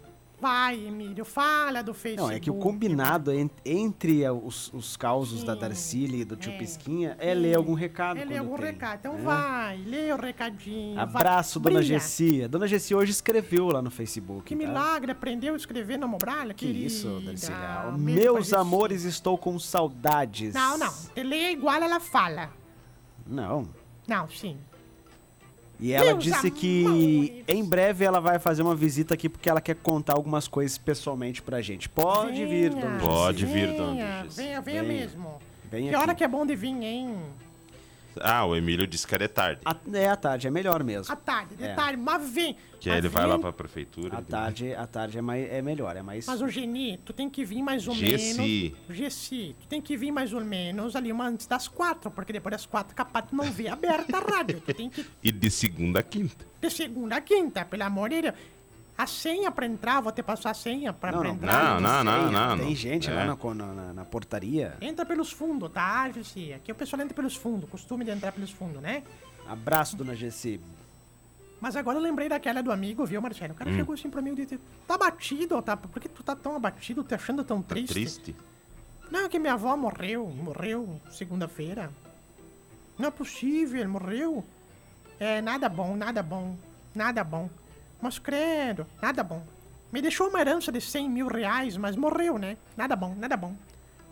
Vai, 0.46 0.86
Emílio, 0.86 1.26
fala 1.26 1.82
do 1.82 1.92
Facebook. 1.92 2.30
Não, 2.30 2.38
é 2.38 2.40
que 2.40 2.52
o 2.52 2.54
combinado 2.54 3.34
en- 3.34 3.50
entre 3.66 4.30
os, 4.30 4.72
os 4.74 4.96
causos 4.96 5.44
da 5.44 5.56
Sim, 5.56 5.60
Darcília 5.60 6.22
e 6.22 6.24
do 6.24 6.36
tio 6.36 6.52
é. 6.52 6.58
Pisquinha 6.60 7.18
é 7.20 7.34
ler 7.34 7.56
algum 7.56 7.74
recado. 7.74 8.20
É 8.20 8.38
algum 8.38 8.56
tem, 8.56 8.66
recado. 8.68 9.00
Então 9.00 9.14
né? 9.16 9.22
vai, 9.24 9.78
lê 9.78 10.14
o 10.14 10.18
recadinho. 10.18 11.00
Abraço, 11.00 11.60
vai, 11.60 11.72
dona 11.74 11.80
brilha. 11.84 12.00
Gessia. 12.00 12.48
Dona 12.48 12.68
Gessia 12.68 12.96
hoje 12.96 13.10
escreveu 13.10 13.70
lá 13.70 13.82
no 13.82 13.90
Facebook. 13.90 14.44
Que 14.44 14.56
tá? 14.56 14.68
milagre, 14.68 15.14
aprendeu 15.14 15.56
a 15.56 15.58
escrever 15.58 15.98
na 15.98 16.06
Mobralha, 16.06 16.54
Que 16.54 16.68
isso, 16.68 17.08
Darcília. 17.26 17.58
querida. 17.58 17.92
Mesmo 17.98 18.22
pra 18.22 18.34
Meus 18.34 18.54
amores, 18.54 19.04
estou 19.04 19.40
com 19.40 19.58
saudades. 19.58 20.54
Não, 20.54 20.78
não. 20.78 20.94
Lê 21.18 21.54
igual 21.54 21.82
ela 21.82 22.00
fala. 22.00 22.52
Não. 23.26 23.68
Não, 24.08 24.30
sim. 24.30 24.60
E 25.80 25.92
ela 25.92 26.06
Meus 26.14 26.24
disse 26.24 26.50
que 26.50 27.44
em 27.48 27.64
breve 27.64 28.06
ela 28.06 28.20
vai 28.22 28.40
fazer 28.40 28.62
uma 28.62 28.76
visita 28.76 29.14
aqui 29.14 29.28
porque 29.28 29.50
ela 29.50 29.60
quer 29.60 29.76
contar 29.76 30.14
algumas 30.14 30.48
coisas 30.48 30.78
pessoalmente 30.78 31.42
pra 31.42 31.62
gente. 31.62 31.90
Pode 31.90 32.46
vir, 32.46 32.70
Venha, 32.72 32.82
dona 32.82 33.00
Pode 33.00 33.46
vir, 33.46 33.74
dona 33.74 33.92
venha. 33.94 34.26
Venha, 34.30 34.62
venha 34.62 34.84
Venha. 34.84 34.84
mesmo. 35.02 35.36
Vem 35.70 35.90
Que 35.90 35.96
hora 35.96 36.12
aqui. 36.12 36.20
que 36.20 36.24
é 36.24 36.28
bom 36.28 36.46
de 36.46 36.56
vir, 36.56 36.82
hein? 36.82 37.16
Ah, 38.22 38.46
o 38.46 38.56
Emílio 38.56 38.88
disse 38.88 39.06
que 39.06 39.14
era 39.16 39.28
tarde. 39.28 39.62
A- 39.66 39.76
é 39.94 40.08
à 40.10 40.16
tarde, 40.16 40.48
é 40.48 40.52
melhor 40.52 40.84
mesmo. 40.84 41.12
À 41.12 41.16
tarde, 41.16 41.56
de 41.56 41.64
É. 41.64 41.74
tarde, 41.74 41.98
mas 41.98 42.30
vem. 42.30 42.56
Que 42.80 42.90
aí 42.90 42.98
Mas 42.98 43.06
ele 43.06 43.14
vai 43.14 43.26
lá 43.26 43.40
pra 43.40 43.52
prefeitura. 43.52 44.18
À 44.18 44.22
tarde, 44.22 44.74
à 44.76 44.86
tarde 44.86 45.18
é, 45.18 45.22
mais, 45.22 45.52
é 45.52 45.62
melhor, 45.62 45.96
é 45.98 46.02
mais. 46.04 46.26
Mas 46.28 46.42
o 46.42 46.48
Geni, 46.48 46.98
tu 47.04 47.14
tem 47.14 47.30
que 47.30 47.44
vir 47.44 47.62
mais 47.64 47.88
ou 47.88 47.96
Gessi. 47.96 48.76
menos. 48.88 48.98
Gessi, 48.98 49.56
tu 49.60 49.68
tem 49.68 49.82
que 49.82 49.98
vir 49.98 50.12
mais 50.12 50.34
ou 50.34 50.44
menos 50.46 50.96
ali 50.96 51.12
uma 51.12 51.28
antes 51.28 51.48
das 51.48 51.68
quatro, 51.68 52.12
porque 52.12 52.32
depois 52.32 52.52
das 52.52 52.66
quatro 52.66 52.96
capaz 52.96 53.26
tu 53.30 53.36
não 53.36 53.46
vê 53.52 53.68
aberta 53.70 54.18
a 54.18 54.20
rádio. 54.20 54.62
Tu 54.62 54.74
tem 54.74 54.90
que 54.90 55.06
E 55.24 55.32
de 55.32 55.50
segunda 55.50 56.00
a 56.00 56.04
quinta. 56.04 56.46
de 56.62 56.70
segunda 56.70 57.16
a 57.16 57.22
quinta, 57.22 57.66
pelo 57.66 57.84
amor 57.84 58.10
de 58.10 58.22
Deus. 58.24 58.36
A 58.98 59.06
senha 59.06 59.52
pra 59.52 59.66
entrar, 59.66 60.00
vou 60.00 60.12
te 60.12 60.24
passar 60.24 60.52
a 60.52 60.54
senha 60.54 60.94
pra, 60.94 61.12
Não, 61.12 61.26
entrar. 61.26 61.82
Não, 61.82 62.04
não, 62.04 62.04
não, 62.04 62.32
não. 62.32 62.58
Tem 62.58 62.68
não. 62.68 62.76
gente 62.76 63.10
É. 63.10 63.14
lá 63.14 63.26
na, 63.26 63.54
na, 63.54 63.74
na- 63.74 63.94
na 63.94 64.06
portaria. 64.06 64.78
Entra 64.80 65.06
pelos 65.06 65.32
fundos, 65.34 65.70
tá, 65.72 66.10
Gessi? 66.12 66.54
Aqui 66.54 66.72
o 66.72 66.76
pessoal 66.76 67.02
entra 67.02 67.14
pelos 67.14 67.36
fundos, 67.36 67.70
costume 67.70 68.06
de 68.06 68.12
entrar 68.12 68.32
pelos 68.32 68.52
fundos, 68.52 68.82
né? 68.82 69.04
Abraço, 69.48 69.98
dona 69.98 70.16
Gessi. 70.16 70.62
Mas 71.60 71.76
agora 71.76 71.98
eu 71.98 72.02
lembrei 72.02 72.30
daquela 72.30 72.62
do 72.64 72.72
amigo, 72.72 73.06
viu, 73.06 73.22
Marcelo? 73.22 73.52
O 73.54 73.56
cara 73.56 73.70
Hum. 73.70 73.76
chegou 73.76 73.94
assim 73.96 74.10
pra 74.10 74.22
mim 74.22 74.32
e 74.32 74.36
disse: 74.46 74.60
Tá 74.88 74.98
batido, 74.98 75.62
tá? 75.62 75.76
Por 75.76 76.00
que 76.02 76.08
tu 76.08 76.24
tá 76.24 76.36
tão 76.36 76.56
abatido, 76.56 77.04
te 77.04 77.14
achando 77.16 77.44
tão 77.44 77.62
Tá 77.62 77.70
triste? 77.76 77.94
triste? 77.94 78.36
Não, 79.12 79.26
é 79.26 79.30
que 79.30 79.38
minha 79.40 79.54
avó 79.54 79.76
morreu, 79.76 80.26
morreu 80.28 81.00
segunda-feira. 81.12 81.92
Não 82.98 83.08
é 83.08 83.12
possível, 83.12 83.88
morreu. 83.90 84.44
É, 85.20 85.42
nada 85.42 85.68
bom, 85.70 85.96
nada 85.98 86.24
bom, 86.24 86.56
nada 86.94 87.24
bom. 87.24 87.50
Mas 88.02 88.20
credo, 88.20 88.86
nada 89.02 89.24
bom. 89.24 89.42
Me 89.92 90.02
deixou 90.02 90.30
uma 90.30 90.40
herança 90.40 90.72
de 90.72 90.82
100 90.82 91.10
mil 91.10 91.28
reais, 91.28 91.78
mas 91.78 91.96
morreu, 91.96 92.38
né? 92.38 92.58
Nada 92.76 92.96
bom, 92.96 93.16
nada 93.16 93.38
bom. 93.38 93.56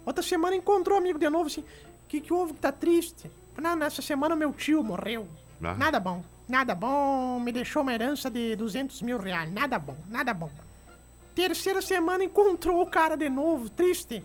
Outra 0.05 0.23
semana 0.23 0.55
encontrou 0.55 0.97
um 0.97 1.01
amigo 1.01 1.19
de 1.19 1.29
novo, 1.29 1.47
assim, 1.47 1.63
que 2.07 2.21
que 2.21 2.33
houve 2.33 2.53
que 2.53 2.59
tá 2.59 2.71
triste? 2.71 3.29
Não, 3.57 3.75
nessa 3.75 4.01
semana 4.01 4.35
meu 4.35 4.51
tio 4.53 4.83
morreu. 4.83 5.27
Ah. 5.63 5.73
Nada 5.75 5.99
bom, 5.99 6.23
nada 6.47 6.75
bom. 6.75 7.39
Me 7.39 7.51
deixou 7.51 7.81
uma 7.81 7.93
herança 7.93 8.29
de 8.29 8.55
200 8.55 9.01
mil 9.01 9.17
reais. 9.17 9.51
Nada 9.51 9.79
bom, 9.79 9.95
nada 10.09 10.33
bom. 10.33 10.49
Terceira 11.35 11.81
semana 11.81 12.23
encontrou 12.23 12.81
o 12.81 12.85
cara 12.85 13.15
de 13.15 13.29
novo, 13.29 13.69
triste. 13.69 14.23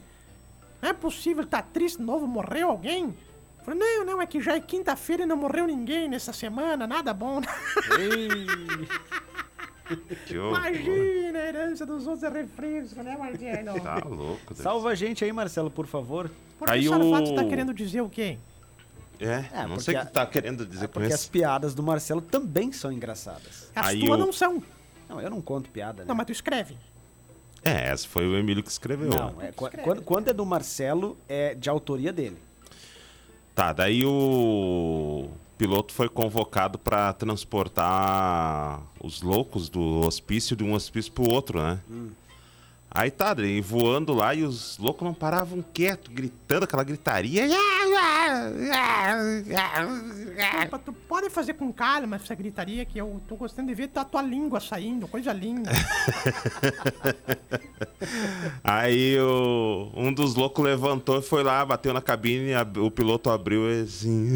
Não 0.80 0.90
é 0.90 0.92
possível, 0.92 1.46
tá 1.46 1.62
triste 1.62 1.98
de 1.98 2.04
novo, 2.04 2.26
morreu 2.26 2.70
alguém? 2.70 3.16
Falei, 3.64 3.80
não, 3.80 4.04
não, 4.04 4.22
é 4.22 4.26
que 4.26 4.40
já 4.40 4.54
é 4.54 4.60
quinta-feira 4.60 5.24
e 5.24 5.26
não 5.26 5.36
morreu 5.36 5.66
ninguém 5.66 6.08
nessa 6.08 6.32
semana, 6.32 6.86
nada 6.86 7.12
bom. 7.12 7.36
Horror. 7.36 9.17
Imagina 10.30 11.38
a 11.38 11.46
herança 11.48 11.86
dos 11.86 12.06
outros 12.06 12.22
é 12.24 12.28
refresco, 12.28 13.02
né, 13.02 13.16
Marcelo? 13.16 13.80
Tá 13.80 14.02
louco. 14.04 14.40
Deus. 14.48 14.58
Salva 14.58 14.90
a 14.90 14.94
gente 14.94 15.24
aí, 15.24 15.32
Marcelo, 15.32 15.70
por 15.70 15.86
favor. 15.86 16.30
Por 16.58 16.68
Aí 16.70 16.82
que 16.82 16.88
o- 16.88 17.10
fato 17.10 17.34
tá 17.34 17.44
querendo 17.44 17.72
dizer 17.72 18.00
o 18.00 18.08
quê? 18.08 18.38
É, 19.20 19.44
É, 19.62 19.66
não 19.66 19.80
sei 19.80 19.96
o 19.96 20.00
que 20.06 20.12
tá 20.12 20.24
querendo 20.26 20.64
dizer 20.64 20.84
É 20.84 20.86
com 20.88 20.94
porque 20.94 21.12
as 21.12 21.22
isso. 21.22 21.30
piadas 21.30 21.74
do 21.74 21.82
Marcelo 21.82 22.20
também 22.20 22.70
são 22.72 22.92
engraçadas. 22.92 23.70
As 23.74 23.86
Aí 23.88 24.00
tuas 24.00 24.12
o- 24.12 24.16
não 24.24 24.32
são. 24.32 24.62
Não, 25.08 25.20
eu 25.20 25.30
não 25.30 25.40
conto 25.40 25.68
piada, 25.70 26.02
né? 26.02 26.08
Não, 26.08 26.14
mas 26.14 26.26
tu 26.26 26.32
escreve. 26.32 26.76
É, 27.64 27.88
essa 27.88 28.06
foi 28.06 28.26
o 28.28 28.36
Emílio 28.36 28.62
que 28.62 28.70
escreveu. 28.70 29.08
Não, 29.10 29.34
é, 29.42 29.50
qu- 29.50 29.70
quando, 29.82 30.02
quando 30.02 30.28
é 30.28 30.32
do 30.32 30.46
Marcelo, 30.46 31.16
é 31.28 31.54
de 31.54 31.68
autoria 31.68 32.12
dele. 32.12 32.36
Tá, 33.54 33.72
daí 33.72 34.04
o 34.06 35.28
piloto 35.58 35.92
foi 35.92 36.08
convocado 36.08 36.78
pra 36.78 37.12
transportar 37.12 38.80
os 39.02 39.20
loucos 39.22 39.68
do 39.68 40.06
hospício 40.06 40.54
de 40.56 40.62
um 40.64 40.72
hospício 40.72 41.10
pro 41.12 41.28
outro, 41.28 41.60
né? 41.60 41.78
Aí 42.90 43.10
tá, 43.10 43.34
daí 43.34 43.60
voando 43.60 44.14
lá 44.14 44.34
e 44.34 44.42
os 44.44 44.78
loucos 44.78 45.04
não 45.04 45.12
paravam 45.12 45.62
quieto, 45.74 46.10
gritando 46.10 46.64
aquela 46.64 46.82
gritaria. 46.82 47.46
Opa, 50.64 50.78
tu 50.78 50.92
pode 51.06 51.28
fazer 51.28 51.52
com 51.52 51.70
calma 51.70 52.16
essa 52.16 52.34
gritaria 52.34 52.86
que 52.86 52.96
eu 52.98 53.20
tô 53.28 53.36
gostando 53.36 53.68
de 53.68 53.74
ver 53.74 53.90
a 53.94 54.04
tua 54.04 54.22
língua 54.22 54.58
saindo, 54.58 55.06
coisa 55.06 55.34
linda. 55.34 55.70
Aí 58.64 59.18
o, 59.20 59.90
um 59.94 60.10
dos 60.12 60.34
loucos 60.34 60.64
levantou 60.64 61.18
e 61.18 61.22
foi 61.22 61.42
lá, 61.42 61.64
bateu 61.66 61.92
na 61.92 62.00
cabine, 62.00 62.54
ab- 62.54 62.78
o 62.80 62.90
piloto 62.90 63.28
abriu 63.28 63.70
e 63.70 63.82
assim. 63.82 64.32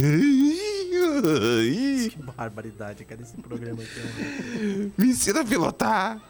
Que 2.11 2.23
barbaridade, 2.23 3.05
cara, 3.05 3.23
esse 3.23 3.37
programa 3.37 3.83
aqui. 3.83 4.93
Me 4.99 5.09
ensina 5.09 5.43
a 5.43 5.45
pilotar! 5.45 6.21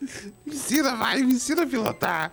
Me 0.00 0.54
ensina, 0.54 0.94
vai, 0.94 1.22
me 1.22 1.34
ensina 1.34 1.62
a 1.62 1.66
pilotar! 1.66 2.32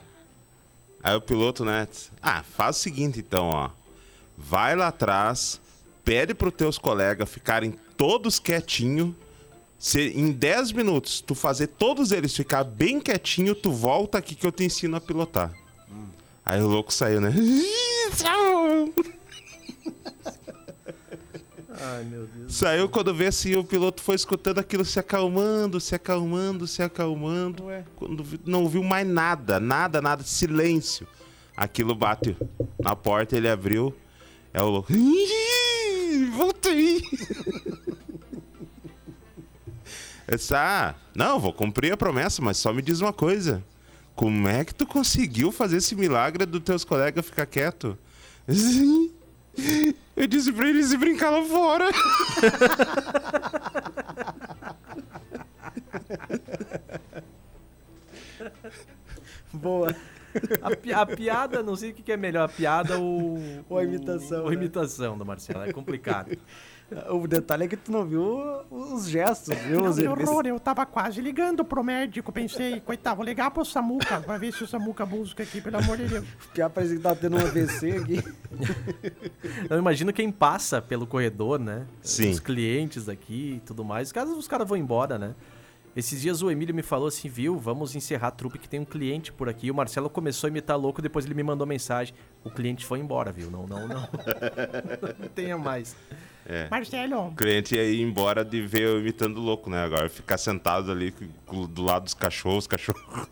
Aí 1.02 1.16
o 1.16 1.22
piloto, 1.22 1.64
né? 1.64 1.88
Ah, 2.22 2.44
faz 2.44 2.78
o 2.78 2.80
seguinte 2.80 3.20
então, 3.20 3.50
ó. 3.50 3.70
Vai 4.38 4.76
lá 4.76 4.88
atrás, 4.88 5.62
pede 6.04 6.34
pros 6.34 6.54
teus 6.54 6.78
colegas 6.78 7.30
ficarem 7.30 7.76
todos 7.96 8.38
quietinhos. 8.40 9.14
Se 9.80 10.02
em 10.10 10.32
10 10.32 10.72
minutos 10.74 11.22
tu 11.22 11.36
fazer 11.36 11.68
todos 11.68 12.12
eles 12.12 12.36
ficar 12.36 12.64
bem 12.64 13.00
quietinho, 13.00 13.56
tu 13.56 13.72
volta 13.72 14.18
aqui 14.18 14.36
que 14.36 14.46
eu 14.46 14.52
te 14.52 14.66
ensino 14.66 14.98
a 14.98 15.02
pilotar. 15.02 15.54
Aí 16.46 16.62
o 16.62 16.68
louco 16.68 16.94
saiu, 16.94 17.22
né? 17.22 17.34
Ai, 21.80 22.04
meu 22.04 22.26
Deus. 22.28 22.56
Saiu 22.56 22.88
quando 22.90 23.14
vê 23.14 23.28
assim, 23.28 23.56
o 23.56 23.64
piloto 23.64 24.02
foi 24.02 24.16
escutando 24.16 24.60
aquilo 24.60 24.84
se 24.86 25.00
acalmando, 25.00 25.80
se 25.80 25.96
acalmando, 25.96 26.68
se 26.68 26.82
acalmando. 26.82 27.66
Quando 27.96 28.24
vi- 28.24 28.40
não 28.46 28.64
ouviu 28.64 28.84
mais 28.84 29.08
nada, 29.08 29.60
nada, 29.60 30.02
nada, 30.02 30.24
silêncio. 30.24 31.08
Aquilo 31.56 31.96
bate 31.96 32.36
na 32.80 32.96
porta, 32.96 33.36
ele 33.38 33.48
abriu. 33.50 33.94
É 34.54 34.62
o 34.62 34.70
louco. 34.70 34.92
"Ih, 34.94 36.26
Voltei! 36.36 37.02
Disse, 40.30 40.54
ah, 40.56 40.96
não, 41.16 41.40
vou 41.40 41.54
cumprir 41.54 41.94
a 41.94 41.98
promessa, 41.98 42.42
mas 42.42 42.58
só 42.58 42.74
me 42.74 42.82
diz 42.82 43.00
uma 43.00 43.14
coisa. 43.14 43.64
Como 44.16 44.48
é 44.48 44.66
que 44.66 44.74
tu 44.74 44.88
conseguiu 44.88 45.52
fazer 45.52 45.78
esse 45.78 45.96
milagre 45.96 46.46
dos 46.46 46.62
teus 46.64 46.84
colegas 46.84 47.26
ficar 47.26 47.46
quieto? 47.46 47.98
Sim. 48.50 49.12
Eu 50.16 50.28
disse 50.28 50.52
pra 50.52 50.68
eles 50.70 50.92
ir 50.92 50.98
brincar 50.98 51.30
lá 51.30 51.44
fora. 51.44 51.86
Boa. 59.54 59.96
A, 60.62 60.76
pi- 60.76 60.92
a 60.94 61.06
piada, 61.06 61.64
não 61.64 61.76
sei 61.76 61.92
o 61.92 61.94
que 61.94 62.04
que 62.04 62.12
é 62.12 62.18
melhor, 62.18 62.44
a 62.44 62.50
piada 62.50 62.98
ou... 62.98 63.40
Ou 63.70 63.78
a 63.78 63.84
imitação, 63.84 64.42
Ou 64.42 64.48
a 64.48 64.50
né? 64.52 64.56
imitação 64.58 65.18
do 65.18 65.26
Marcelo, 65.26 65.64
é 65.64 65.72
complicado. 65.72 66.38
O 67.10 67.28
detalhe 67.28 67.64
é 67.64 67.68
que 67.68 67.76
tu 67.76 67.92
não 67.92 68.06
viu 68.06 68.24
os 68.70 69.08
gestos, 69.08 69.58
viu? 69.58 69.82
Não, 69.82 69.90
Os 69.90 69.98
que 69.98 70.08
horror, 70.08 70.46
eu 70.46 70.60
tava 70.60 70.86
quase 70.86 71.20
ligando 71.20 71.66
pro 71.66 71.84
médico, 71.84 72.32
pensei, 72.32 72.80
coitado, 72.80 73.16
vou 73.16 73.26
ligar 73.26 73.50
pro 73.50 73.66
Samuca, 73.66 74.22
pra 74.22 74.38
ver 74.38 74.54
se 74.54 74.64
o 74.64 74.68
Samuca 74.68 75.04
busca 75.04 75.42
aqui, 75.42 75.60
pelo 75.62 75.78
amor 75.78 75.98
de 75.98 76.06
Deus. 76.08 76.26
Piá 76.54 76.70
parece 76.70 76.96
que 76.96 77.02
tá 77.02 77.16
tendo 77.16 77.38
um 77.38 77.40
AVC 77.40 77.92
aqui. 77.92 78.24
Eu 79.68 79.80
imagino 79.80 80.14
quem 80.14 80.32
passa 80.32 80.80
pelo 80.80 81.08
corredor, 81.08 81.60
né? 81.60 81.88
Sim. 82.04 82.30
Os 82.30 82.40
clientes 82.40 83.10
aqui 83.10 83.56
e 83.56 83.60
tudo 83.66 83.84
mais. 83.84 84.10
Os 84.10 84.12
caras, 84.12 84.32
os 84.32 84.48
caras 84.48 84.68
vão 84.68 84.78
embora, 84.78 85.18
né? 85.18 85.34
Esses 85.96 86.22
dias 86.22 86.44
o 86.44 86.52
Emílio 86.52 86.76
me 86.76 86.84
falou 86.84 87.08
assim, 87.08 87.30
viu, 87.30 87.58
vamos 87.58 87.96
encerrar 87.96 88.28
a 88.28 88.32
trupe 88.32 88.60
que 88.60 88.68
tem 88.70 88.82
um 88.82 88.86
cliente 88.86 89.32
por 89.32 89.50
aqui. 89.50 89.72
O 89.72 89.74
Marcelo 89.74 90.10
começou 90.10 90.48
a 90.48 90.52
imitar 90.52 90.78
louco, 90.78 91.02
depois 91.02 91.26
ele 91.26 91.34
me 91.34 91.42
mandou 91.42 91.66
mensagem. 91.66 92.14
O 92.44 92.52
cliente 92.52 92.86
foi 92.86 93.00
embora, 93.00 93.32
viu? 93.32 93.50
Não, 93.50 93.66
não, 93.66 93.88
não. 93.88 94.02
não 95.18 95.28
tenha 95.34 95.58
mais. 95.58 95.96
Marcelo, 96.70 97.28
O 97.30 97.36
cliente 97.36 97.76
ia 97.76 97.84
ir 97.84 98.02
embora 98.02 98.46
de 98.46 98.62
ver 98.62 98.82
eu 98.84 99.00
imitando 99.00 99.40
louco, 99.40 99.70
né? 99.70 99.84
Agora 99.84 100.08
ficar 100.10 100.38
sentado 100.38 100.92
ali 100.92 101.12
com- 101.46 101.66
do 101.66 101.82
lado 101.84 102.04
dos 102.04 102.14
cachorros, 102.14 102.60
os 102.66 102.68
cachorros 102.68 103.28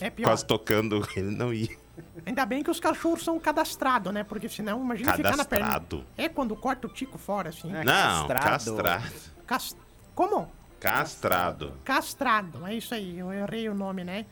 é 0.00 0.08
pior. 0.10 0.28
quase 0.28 0.44
tocando, 0.46 1.06
ele 1.16 1.30
não 1.30 1.52
ia. 1.52 1.76
Ainda 2.24 2.46
bem 2.46 2.62
que 2.62 2.70
os 2.70 2.80
cachorros 2.80 3.22
são 3.22 3.38
cadastrados, 3.38 4.12
né? 4.14 4.24
Porque 4.24 4.48
senão, 4.48 4.80
imagina 4.82 5.12
ficar 5.14 5.36
na 5.36 5.44
perna. 5.44 5.66
Cadastrado. 5.66 6.04
É 6.16 6.28
quando 6.28 6.56
corta 6.56 6.86
o 6.86 6.90
tico 6.90 7.18
fora, 7.18 7.50
assim. 7.50 7.68
É. 7.74 7.84
Não, 7.84 8.26
castrado. 8.28 8.42
castrado. 8.42 9.12
Cas- 9.46 9.76
Como? 10.14 10.50
Castrado. 10.80 11.72
Castrado, 11.84 12.66
é 12.66 12.74
isso 12.74 12.94
aí, 12.94 13.18
eu 13.18 13.32
errei 13.32 13.68
o 13.68 13.74
nome, 13.74 14.02
né? 14.04 14.26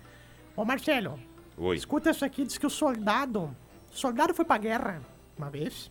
Ô 0.57 0.65
Marcelo, 0.65 1.19
Oi. 1.57 1.77
escuta 1.77 2.11
isso 2.11 2.25
aqui, 2.25 2.45
diz 2.45 2.59
que 2.59 2.67
o 2.67 2.71
soldado. 2.71 3.55
O 3.93 3.97
soldado 3.97 4.35
foi 4.35 4.45
pra 4.45 4.59
guerra 4.59 5.01
uma 5.39 5.49
vez. 5.51 5.91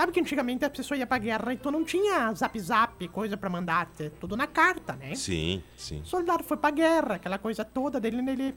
Sabe 0.00 0.12
que 0.12 0.20
antigamente 0.20 0.64
a 0.64 0.70
pessoa 0.70 0.96
ia 0.96 1.06
pra 1.06 1.18
guerra 1.18 1.52
e 1.52 1.58
tu 1.58 1.70
não 1.70 1.84
tinha 1.84 2.32
zap 2.32 2.58
zap, 2.58 3.06
coisa 3.08 3.36
pra 3.36 3.50
mandar, 3.50 3.86
tudo 4.18 4.34
na 4.34 4.46
carta, 4.46 4.94
né? 4.94 5.14
Sim, 5.14 5.62
sim. 5.76 6.00
O 6.00 6.06
soldado 6.06 6.42
foi 6.42 6.56
pra 6.56 6.70
guerra, 6.70 7.16
aquela 7.16 7.36
coisa 7.36 7.66
toda 7.66 8.00
dele, 8.00 8.16
ele 8.30 8.54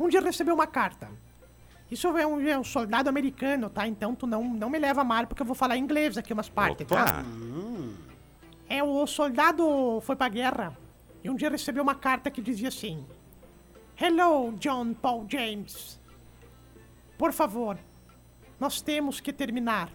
um 0.00 0.08
dia 0.08 0.22
recebeu 0.22 0.54
uma 0.54 0.66
carta. 0.66 1.10
Isso 1.90 2.08
é 2.16 2.26
um, 2.26 2.40
é 2.40 2.58
um 2.58 2.64
soldado 2.64 3.10
americano, 3.10 3.68
tá? 3.68 3.86
Então 3.86 4.14
tu 4.14 4.26
não, 4.26 4.42
não 4.42 4.70
me 4.70 4.78
leva 4.78 5.02
a 5.02 5.04
mal 5.04 5.26
porque 5.26 5.42
eu 5.42 5.46
vou 5.46 5.54
falar 5.54 5.76
inglês 5.76 6.16
aqui 6.16 6.32
umas 6.32 6.48
partes, 6.48 6.86
tá? 6.86 7.02
Opa! 7.02 7.24
É, 8.66 8.82
o 8.82 9.06
soldado 9.06 10.00
foi 10.00 10.16
pra 10.16 10.30
guerra 10.30 10.74
e 11.22 11.28
um 11.28 11.36
dia 11.36 11.50
recebeu 11.50 11.82
uma 11.82 11.94
carta 11.94 12.30
que 12.30 12.40
dizia 12.40 12.68
assim: 12.68 13.04
Hello, 14.00 14.50
John 14.52 14.94
Paul 14.94 15.26
James. 15.28 16.00
Por 17.18 17.34
favor, 17.34 17.76
nós 18.58 18.80
temos 18.80 19.20
que 19.20 19.30
terminar. 19.30 19.90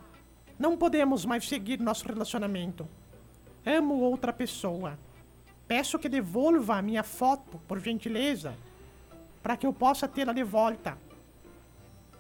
Não 0.60 0.78
podemos 0.78 1.24
mais 1.24 1.48
seguir 1.48 1.80
nosso 1.80 2.06
relacionamento. 2.06 2.86
Amo 3.65 4.02
outra 4.02 4.34
pessoa. 4.34 5.00
Peço 5.65 5.98
que 5.98 6.10
devolva 6.10 6.76
a 6.76 6.82
minha 6.82 7.04
foto, 7.04 7.60
por 7.65 7.80
gentileza, 7.80 8.54
para 9.41 9.56
que 9.56 9.65
eu 9.65 9.72
possa 9.72 10.08
tê-la 10.08 10.34
de 10.34 10.43
volta. 10.43 10.98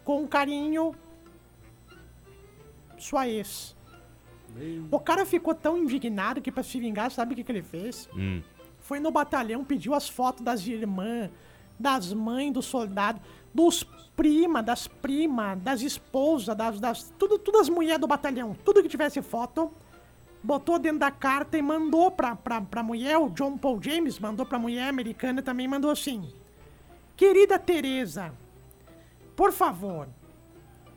Com 0.05 0.25
carinho, 0.25 0.95
sua 2.97 3.27
ex. 3.27 3.75
O 4.89 4.99
cara 4.99 5.25
ficou 5.25 5.53
tão 5.53 5.77
indignado 5.77 6.41
que 6.41 6.51
pra 6.51 6.63
se 6.63 6.79
vingar, 6.79 7.11
sabe 7.11 7.33
o 7.33 7.35
que, 7.35 7.43
que 7.43 7.51
ele 7.51 7.61
fez? 7.61 8.09
Hum. 8.15 8.41
Foi 8.79 8.99
no 8.99 9.11
batalhão, 9.11 9.63
pediu 9.65 9.93
as 9.93 10.07
fotos 10.07 10.43
das 10.43 10.65
irmãs, 10.65 11.29
das 11.77 12.13
mães 12.13 12.53
do 12.53 12.61
soldado, 12.61 13.21
dos 13.53 13.83
prima, 14.19 14.61
das 14.61 14.85
primas, 14.85 15.57
das 15.59 15.81
esposas, 15.81 16.53
das, 16.53 16.77
das 16.77 17.13
tudo, 17.17 17.39
tudo 17.39 17.57
as 17.57 17.69
mulheres 17.69 18.01
do 18.01 18.05
batalhão, 18.05 18.53
tudo 18.65 18.83
que 18.83 18.89
tivesse 18.89 19.21
foto, 19.21 19.71
botou 20.43 20.77
dentro 20.77 20.99
da 20.99 21.09
carta 21.09 21.57
e 21.57 21.61
mandou 21.61 22.11
pra, 22.11 22.35
pra, 22.35 22.59
pra 22.59 22.83
mulher, 22.83 23.17
o 23.17 23.29
John 23.29 23.57
Paul 23.57 23.81
James 23.81 24.19
mandou 24.19 24.45
pra 24.45 24.59
mulher 24.59 24.89
americana 24.89 25.41
também, 25.41 25.69
mandou 25.69 25.89
assim, 25.89 26.33
querida 27.15 27.57
Teresa, 27.57 28.33
por 29.37 29.53
favor, 29.53 30.09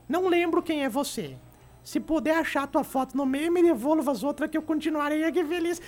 não 0.08 0.26
lembro 0.26 0.60
quem 0.60 0.82
é 0.82 0.88
você. 0.88 1.36
Se 1.84 2.00
puder 2.00 2.38
achar 2.38 2.66
tua 2.66 2.82
foto 2.82 3.16
no 3.16 3.24
meio, 3.24 3.52
me 3.52 3.62
devolva 3.62 4.10
as 4.10 4.24
outras 4.24 4.50
que 4.50 4.58
eu 4.58 4.62
continuarei 4.62 5.22
aqui 5.22 5.44
feliz. 5.44 5.80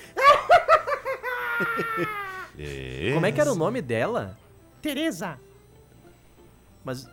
É. 2.56 3.10
Como 3.14 3.26
é 3.26 3.32
que 3.32 3.40
era 3.40 3.52
o 3.52 3.56
nome 3.56 3.82
dela? 3.82 4.38
Tereza. 4.80 5.36
Mas. 6.84 7.08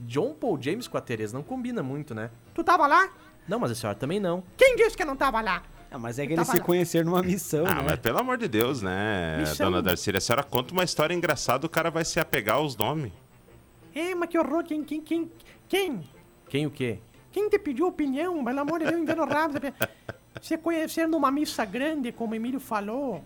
John 0.00 0.34
Paul 0.34 0.60
James 0.60 0.88
com 0.88 0.96
a 0.96 1.00
Tereza 1.00 1.36
não 1.36 1.42
combina 1.42 1.82
muito, 1.82 2.14
né? 2.14 2.30
Tu 2.54 2.64
tava 2.64 2.86
lá? 2.86 3.08
Não, 3.46 3.58
mas 3.58 3.70
a 3.70 3.74
senhora 3.74 3.98
também 3.98 4.18
não. 4.20 4.42
Quem 4.56 4.76
disse 4.76 4.96
que 4.96 5.02
eu 5.02 5.06
não 5.06 5.16
tava 5.16 5.40
lá? 5.40 5.62
Ah, 5.90 5.98
mas 5.98 6.18
é 6.18 6.26
que 6.26 6.32
eles 6.34 6.46
se 6.46 6.56
lá. 6.58 6.62
conheceram 6.64 7.10
numa 7.10 7.22
missão, 7.22 7.64
Ah, 7.66 7.74
né? 7.76 7.82
mas 7.90 7.98
pelo 7.98 8.18
amor 8.18 8.38
de 8.38 8.46
Deus, 8.46 8.80
né, 8.80 9.38
Missão. 9.40 9.70
dona 9.70 9.82
Darcy? 9.82 10.16
A 10.16 10.20
senhora 10.20 10.42
conta 10.44 10.72
uma 10.72 10.84
história 10.84 11.12
engraçada, 11.12 11.66
o 11.66 11.68
cara 11.68 11.90
vai 11.90 12.04
se 12.04 12.20
apegar 12.20 12.56
aos 12.56 12.76
nomes. 12.76 13.12
É, 13.94 14.14
mas 14.14 14.28
que 14.28 14.38
horror. 14.38 14.62
Quem, 14.62 14.84
quem, 14.84 15.00
quem, 15.00 15.30
quem? 15.68 16.08
Quem 16.48 16.66
o 16.66 16.70
quê? 16.70 16.98
Quem 17.32 17.48
te 17.48 17.58
pediu 17.58 17.86
opinião? 17.88 18.44
Pelo 18.44 18.60
amor 18.60 18.78
de 18.78 18.86
Deus, 18.86 19.00
engano 19.00 19.24
rápido. 19.24 19.72
Você 20.40 20.56
conhecer 20.56 21.08
numa 21.08 21.30
missa 21.30 21.64
grande, 21.64 22.12
como 22.12 22.32
o 22.32 22.36
Emílio 22.36 22.60
falou, 22.60 23.24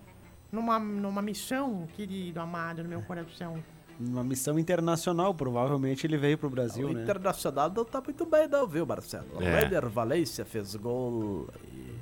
numa, 0.51 0.79
numa 0.79 1.21
missão, 1.21 1.87
querido 1.95 2.39
amado 2.39 2.81
do 2.81 2.89
meu 2.89 3.01
coração. 3.03 3.63
Uma 3.99 4.23
missão 4.23 4.59
internacional, 4.59 5.33
provavelmente 5.33 6.05
ele 6.05 6.17
veio 6.17 6.37
pro 6.37 6.49
Brasil, 6.49 6.89
o 6.89 6.93
né? 6.93 7.03
Internacional 7.03 7.71
não 7.73 7.85
tá 7.85 8.01
muito 8.01 8.25
bem, 8.25 8.47
não, 8.47 8.67
viu, 8.67 8.85
Marcelo? 8.85 9.25
O 9.37 9.41
É. 9.41 9.61
Render 9.61 9.87
Valência 9.87 10.43
fez 10.43 10.75
gol. 10.75 11.47
E... 11.71 11.95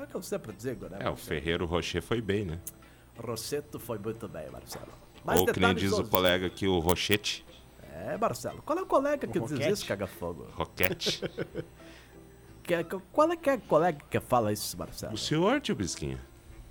É 0.00 0.02
o 0.02 0.06
que 0.08 0.14
eu 0.16 0.22
sempre 0.22 0.52
digo, 0.52 0.88
né? 0.88 0.98
É, 1.00 1.08
o 1.08 1.14
Ferreiro 1.16 1.64
Rocher 1.64 2.02
foi 2.02 2.20
bem, 2.20 2.44
né? 2.44 2.58
Rosseto 3.16 3.78
foi 3.78 3.98
muito 3.98 4.26
bem, 4.26 4.50
Marcelo. 4.50 4.88
Ou 5.24 5.46
que 5.46 5.60
nem 5.60 5.74
diz 5.74 5.92
o 5.92 6.04
colega 6.04 6.46
aqui, 6.46 6.66
o 6.66 6.80
Rochete. 6.80 7.46
É, 7.92 8.16
Marcelo. 8.16 8.60
Qual 8.62 8.76
é 8.76 8.82
o 8.82 8.86
colega 8.86 9.26
que 9.28 9.38
diz 9.38 9.50
Roquete? 9.52 9.70
isso, 9.72 9.86
caga-fogo? 9.86 10.46
Roquete. 10.54 11.22
Que- 12.64 12.84
que- 12.84 13.00
Qual 13.12 13.30
é 13.32 13.36
que 13.36 13.50
é 13.50 13.54
o 13.56 13.60
colega 13.62 13.98
que 14.08 14.20
fala 14.20 14.52
isso, 14.52 14.78
Marcelo? 14.78 15.14
o 15.14 15.18
senhor, 15.18 15.60
tio 15.60 15.74
Bisquinha? 15.74 16.20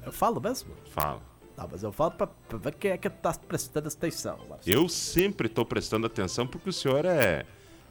Eu 0.06 0.12
falo 0.14 0.40
mesmo? 0.40 0.72
Fala. 0.90 1.22
Tá, 1.62 1.68
mas 1.72 1.84
eu 1.84 1.92
falo 1.92 2.12
pra, 2.12 2.26
pra 2.26 2.58
ver 2.58 2.74
quem 2.74 2.90
é 2.90 2.98
que 2.98 3.08
tá 3.08 3.34
prestando 3.34 3.88
atenção. 3.88 4.40
Eu 4.66 4.90
sempre 4.90 5.48
tô 5.48 5.64
prestando 5.64 6.08
atenção 6.08 6.48
porque 6.48 6.70
o 6.70 6.74
senhor 6.74 7.06
é. 7.06 7.46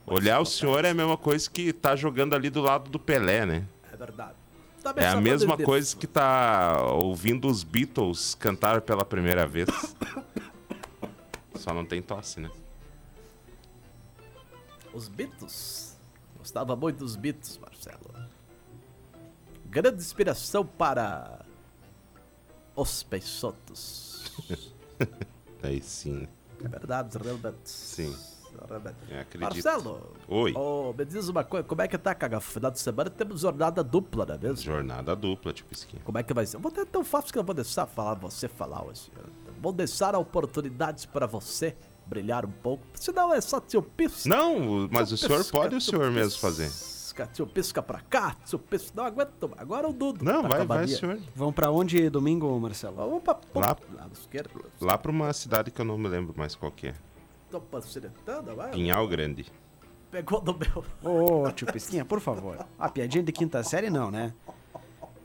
Olhar 0.04 0.40
o 0.40 0.44
senhor 0.44 0.84
é 0.84 0.90
a 0.90 0.94
mesma 0.94 1.16
coisa 1.16 1.48
que 1.48 1.72
tá 1.72 1.94
jogando 1.94 2.34
ali 2.34 2.50
do 2.50 2.60
lado 2.60 2.90
do 2.90 2.98
Pelé, 2.98 3.46
né? 3.46 3.68
É 3.92 3.96
verdade. 3.96 4.34
Também 4.82 5.04
É 5.04 5.08
a 5.08 5.20
mesma 5.20 5.56
coisa 5.56 5.96
que 5.96 6.06
tá 6.06 6.82
ouvindo 6.94 7.46
os 7.46 7.62
Beatles 7.62 8.34
cantar 8.34 8.80
pela 8.80 9.04
primeira 9.04 9.46
vez. 9.46 9.68
Só 11.54 11.72
não 11.72 11.84
tem 11.84 12.02
tosse, 12.02 12.40
né? 12.40 12.50
Os 14.92 15.06
Beatles. 15.06 15.96
Gostava 16.38 16.74
muito 16.74 16.98
dos 16.98 17.14
Beatles, 17.14 17.56
Marcelo. 17.58 18.10
Grande 19.66 19.98
inspiração 19.98 20.66
para 20.66 21.44
os 22.74 23.02
peixotos. 23.02 24.32
Aí 25.62 25.82
sim. 25.82 26.26
É 26.64 26.68
verdade, 26.68 27.16
realmente. 27.18 27.58
Sim. 27.64 28.14
Eu 29.08 29.20
acredito. 29.20 29.40
Marcelo. 29.40 30.12
Oi. 30.28 30.52
ô, 30.54 30.92
me 30.92 31.04
diz 31.04 31.28
uma 31.28 31.44
coisa, 31.44 31.66
como 31.66 31.82
é 31.82 31.88
que 31.88 31.96
tá, 31.96 32.14
caga? 32.14 32.40
Final 32.40 32.70
de 32.70 32.80
semana 32.80 33.08
temos 33.08 33.40
jornada 33.40 33.82
dupla, 33.82 34.26
não 34.26 34.34
é 34.34 34.38
mesmo? 34.38 34.56
Jornada 34.56 35.14
dupla, 35.16 35.52
tio 35.52 35.66
Bisquinha. 35.68 36.02
Como 36.04 36.18
é 36.18 36.22
que 36.22 36.34
vai 36.34 36.46
ser? 36.46 36.56
Eu 36.56 36.60
Vou 36.60 36.70
ter 36.70 36.84
tão 36.86 37.04
fácil 37.04 37.32
que 37.32 37.38
eu 37.38 37.44
vou 37.44 37.54
deixar 37.54 37.86
falar 37.86 38.14
você 38.14 38.48
falar 38.48 38.84
hoje. 38.84 39.10
Vou 39.60 39.72
deixar 39.72 40.14
oportunidades 40.14 41.06
para 41.06 41.26
você 41.26 41.76
brilhar 42.06 42.44
um 42.44 42.50
pouco. 42.50 42.84
Senão 42.94 43.32
é 43.32 43.40
só 43.40 43.60
tio 43.60 43.82
pisca. 43.82 44.28
Não, 44.28 44.88
mas 44.90 45.12
o 45.12 45.16
senhor 45.16 45.38
pisca, 45.38 45.56
pode 45.56 45.76
o 45.76 45.80
senhor 45.80 46.10
mesmo 46.10 46.38
fazer. 46.40 46.70
Pisca, 47.26 47.26
Tio 47.34 47.46
pisca 47.46 47.82
pra 47.82 48.00
cá, 48.00 48.36
tio 48.44 48.58
pisca. 48.58 48.92
Não 48.94 49.04
aguento. 49.04 49.50
Agora 49.56 49.88
o 49.88 49.92
Dudo. 49.92 50.24
Não, 50.24 50.42
tá 50.42 50.48
vai, 50.48 50.66
vai, 50.66 50.88
senhor. 50.88 51.18
Vão 51.34 51.52
pra 51.52 51.70
onde 51.70 52.08
domingo, 52.10 52.58
Marcelo? 52.58 52.96
Vamos 52.96 53.22
pra 53.22 53.38
Lá- 53.54 53.76
lá 53.94 54.06
na 54.06 54.12
esquerda. 54.12 54.50
Lá 54.80 54.96
pra 54.98 55.10
uma 55.10 55.32
cidade 55.32 55.70
que 55.70 55.80
eu 55.80 55.84
não 55.84 55.98
me 55.98 56.08
lembro 56.08 56.34
mais 56.36 56.54
qual 56.54 56.70
que 56.72 56.88
é. 56.88 56.94
Tô 57.50 57.60
facilitando, 57.60 58.54
vai. 58.54 58.70
Pinhal 58.70 59.06
Grande. 59.08 59.46
Pegou 60.10 60.40
do 60.40 60.56
meu. 60.56 60.84
Ô, 61.44 61.50
tio 61.52 61.66
Pisquinha, 61.72 62.04
por 62.04 62.20
favor. 62.20 62.66
A 62.78 62.88
piadinha 62.88 63.22
de 63.22 63.32
quinta 63.32 63.62
série 63.62 63.90
não, 63.90 64.10
né? 64.10 64.32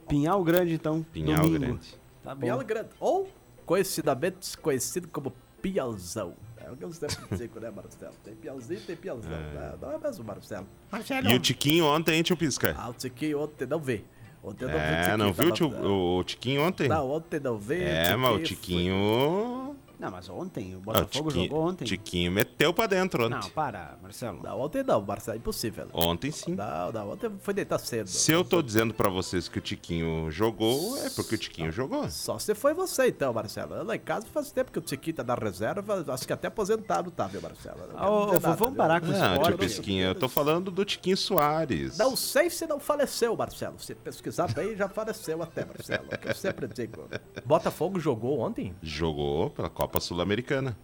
Pinhal 0.08 0.42
Grande, 0.44 0.74
então. 0.74 1.02
Pinhal 1.12 1.42
domingo. 1.42 1.58
Grande. 1.60 1.98
Tá 2.22 2.34
bom. 2.34 2.40
Pial 2.40 2.58
Grande. 2.64 2.88
Ou, 3.00 3.28
conhecidamente 3.64 4.56
conhecido 4.58 5.08
como 5.08 5.32
Pialzão. 5.60 6.34
É 6.66 6.70
o 6.72 6.76
que 6.76 6.84
eu 6.84 6.92
sempre 6.92 7.16
digo, 7.38 7.60
né, 7.60 7.70
Marcelo? 7.70 8.12
Tem 8.24 8.34
Pialzinho, 8.34 8.80
tem 8.80 8.96
Pialzão. 8.96 9.30
né? 9.30 9.74
Não 9.80 9.92
é 9.92 9.98
mesmo, 9.98 10.24
Marcelo? 10.24 10.66
Marcelo, 10.90 11.30
E 11.30 11.34
o 11.34 11.38
Tiquinho 11.38 11.84
ontem, 11.84 12.16
hein, 12.16 12.22
tio 12.24 12.36
Pisca? 12.36 12.74
Ah, 12.76 12.88
o 12.88 12.92
Tiquinho 12.92 13.40
ontem 13.40 13.66
não 13.66 13.78
vê. 13.78 14.02
Ontem 14.42 14.64
eu 14.64 14.68
não 14.68 14.76
vi 14.78 14.80
o 14.80 14.88
É, 14.88 15.00
Tiquinho. 15.00 15.16
não 15.18 15.32
viu 15.32 15.44
tava- 15.44 15.54
tio, 15.56 15.68
o, 15.90 16.18
o 16.18 16.24
Tiquinho 16.24 16.62
ontem? 16.62 16.88
Não, 16.88 17.10
ontem 17.10 17.40
não 17.40 17.56
vê. 17.56 17.82
É, 17.84 18.16
mas 18.16 18.30
o 18.30 18.34
foi- 18.34 18.42
Tiquinho. 18.42 19.76
Não, 19.98 20.10
mas 20.10 20.28
ontem, 20.28 20.74
o 20.74 20.76
Ah, 20.76 20.78
o 20.78 20.80
Botafogo 20.82 21.28
Tiquinho, 21.30 21.48
jogou 21.48 21.66
ontem. 21.66 21.84
Tiquinho 21.84 22.32
meteu 22.32 22.72
pra 22.74 22.86
dentro 22.86 23.24
ontem. 23.26 23.34
Não, 23.40 23.50
para, 23.50 23.96
Marcelo. 24.02 24.40
Não, 24.42 24.60
ontem 24.60 24.82
não, 24.82 25.00
Marcelo, 25.00 25.36
é 25.36 25.38
impossível. 25.38 25.86
Ontem 25.92 26.30
sim. 26.30 26.54
Não, 26.54 26.92
não, 26.92 27.12
ontem 27.12 27.30
foi 27.40 27.54
deitar 27.54 27.78
cedo. 27.78 28.08
Se 28.08 28.30
eu 28.32 28.44
tô 28.44 28.60
dizendo 28.62 28.92
pra 28.92 29.08
vocês 29.08 29.48
que 29.48 29.58
o 29.58 29.60
Tiquinho 29.62 30.30
jogou, 30.30 30.96
é 30.98 31.10
porque 31.10 31.34
o 31.34 31.38
Tiquinho 31.38 31.72
jogou. 31.72 32.08
Só 32.10 32.38
se 32.38 32.54
foi 32.54 32.74
você 32.74 33.08
então, 33.08 33.32
Marcelo. 33.32 33.74
Eu 33.74 33.84
Lá 33.84 33.96
em 33.96 34.00
casa 34.00 34.26
faz 34.26 34.50
tempo 34.50 34.70
que 34.70 34.78
o 34.78 34.82
Tiquinho 34.82 35.16
tá 35.16 35.24
na 35.24 35.34
reserva, 35.34 36.04
acho 36.08 36.26
que 36.26 36.32
até 36.32 36.48
aposentado 36.48 37.10
tá, 37.10 37.26
viu, 37.26 37.40
Marcelo? 37.40 37.78
Não 37.92 37.98
Ah, 37.98 38.10
ô, 38.10 38.26
nada, 38.32 38.38
vamos 38.40 38.68
viu? 38.68 38.76
parar 38.76 39.00
com 39.00 39.06
isso. 39.06 39.18
Não, 39.18 39.56
Pisquinha, 39.56 40.06
eu 40.06 40.14
tô 40.14 40.28
falando 40.28 40.70
do 40.70 40.84
Tiquinho 40.84 41.16
Soares. 41.16 41.96
Não 41.96 42.14
sei 42.16 42.50
se 42.50 42.66
não 42.66 42.78
faleceu, 42.78 43.34
Marcelo. 43.36 43.78
Se 43.78 43.94
pesquisar 43.94 44.52
bem, 44.52 44.76
já 44.76 44.88
faleceu 44.88 45.42
até, 45.42 45.64
Marcelo. 45.64 46.06
é 46.10 46.16
Que 46.16 46.28
eu 46.28 46.34
sempre 46.34 46.66
digo. 46.68 47.08
Botafogo 47.46 47.98
jogou 47.98 48.40
ontem? 48.40 48.74
Jogou 48.82 49.50
pela 49.50 49.70
Copa 49.70 49.85
Sul-Americana. 50.00 50.76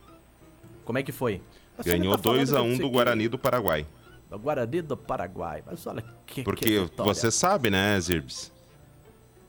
Como 0.85 0.99
é 0.99 1.03
que 1.03 1.13
foi? 1.13 1.41
Mas 1.77 1.87
você 1.87 1.97
Ganhou 1.99 2.17
tá 2.17 2.23
falando 2.23 2.39
2 2.39 2.53
a 2.53 2.57
que 2.57 2.63
1 2.63 2.67
eu 2.71 2.77
do 2.79 2.83
que- 2.85 2.89
Guarani 2.91 3.29
do 3.29 3.39
Paraguai. 3.39 3.87
Do 4.31 4.39
Guarani 4.39 4.83
do 4.83 4.97
Paraguai. 4.97 5.63
Mas 5.67 5.87
olha 5.87 6.03
que, 6.27 6.35
que 6.37 6.43
Porque 6.43 6.81
vitória. 6.81 7.15
você 7.15 7.31
sabe, 7.31 7.71
né, 7.71 7.99
Zirbs? 8.01 8.51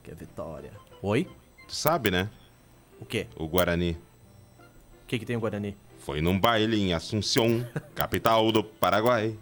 Que 0.04 0.14
vitória. 0.14 0.72
Oi? 1.02 1.28
Tu 1.68 1.76
sabe, 1.76 2.12
né? 2.12 2.30
O 3.00 3.06
quê? 3.06 3.28
O 3.36 3.48
Guarani 3.48 3.98
O 5.04 5.08
que, 5.08 5.20
que 5.20 5.26
tem 5.26 5.36
o 5.36 5.40
Guarani? 5.40 5.76
foi 6.00 6.20
num 6.22 6.38
baile 6.40 6.80
em 6.82 6.94
Assunção, 6.94 7.66
capital 7.96 8.52
do 8.52 8.64
Paraguai. 8.64 9.38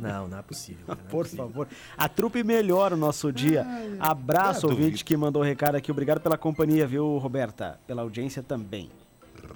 Não, 0.00 0.28
não 0.28 0.38
é 0.38 0.42
possível. 0.42 0.84
cara, 0.86 0.98
não 0.98 1.06
é 1.06 1.10
Por 1.10 1.24
possível. 1.24 1.46
favor. 1.46 1.68
A 1.96 2.08
trupe 2.08 2.42
melhora 2.42 2.94
o 2.94 2.98
nosso 2.98 3.32
dia. 3.32 3.66
Abraço, 3.98 4.66
ah, 4.66 4.70
ouvinte 4.70 4.90
duvido. 4.90 5.04
que 5.04 5.16
mandou 5.16 5.42
o 5.42 5.44
recado 5.44 5.74
aqui. 5.76 5.90
Obrigado 5.90 6.20
pela 6.20 6.36
companhia, 6.38 6.86
viu, 6.86 7.18
Roberta? 7.18 7.78
Pela 7.86 8.02
audiência 8.02 8.42
também. 8.42 8.90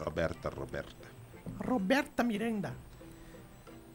Roberta, 0.05 0.49
Roberta. 0.51 0.95
Roberta 1.67 2.23
Miranda. 2.25 2.73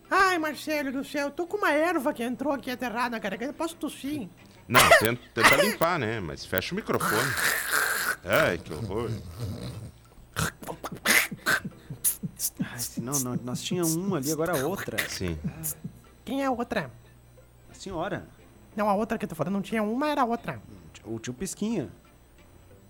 Ai, 0.09 0.39
Marcelo 0.39 0.91
do 0.91 1.03
céu, 1.03 1.29
tô 1.29 1.45
com 1.45 1.57
uma 1.57 1.71
erva 1.71 2.11
que 2.13 2.23
entrou 2.23 2.51
aqui 2.51 2.71
aterrada, 2.71 3.19
cara. 3.19 3.37
que 3.37 3.43
Eu 3.45 3.53
posso 3.53 3.75
tossir. 3.75 4.27
Não, 4.67 4.79
tenta, 4.99 5.21
tenta 5.33 5.55
limpar, 5.57 5.99
né? 5.99 6.19
Mas 6.19 6.45
fecha 6.45 6.73
o 6.73 6.75
microfone. 6.75 7.31
Ai, 8.23 8.57
que 8.57 8.73
horror. 8.73 9.09
Ai, 12.63 12.79
senão, 12.79 13.19
não, 13.19 13.35
nós 13.43 13.61
tínhamos 13.61 13.95
um 13.95 14.15
ali, 14.15 14.31
agora 14.31 14.65
outra. 14.65 14.97
Sim. 15.09 15.37
Quem 16.29 16.43
é 16.43 16.45
a 16.45 16.51
outra? 16.51 16.91
A 17.71 17.73
senhora. 17.73 18.27
Não, 18.75 18.87
a 18.87 18.93
outra 18.93 19.17
que 19.17 19.25
eu 19.25 19.29
tô 19.29 19.33
falando 19.33 19.55
não 19.55 19.63
tinha 19.63 19.81
uma, 19.81 20.09
era 20.09 20.21
a 20.21 20.25
outra. 20.25 20.61
O 21.03 21.17
tio 21.17 21.33
Pisquinha. 21.33 21.89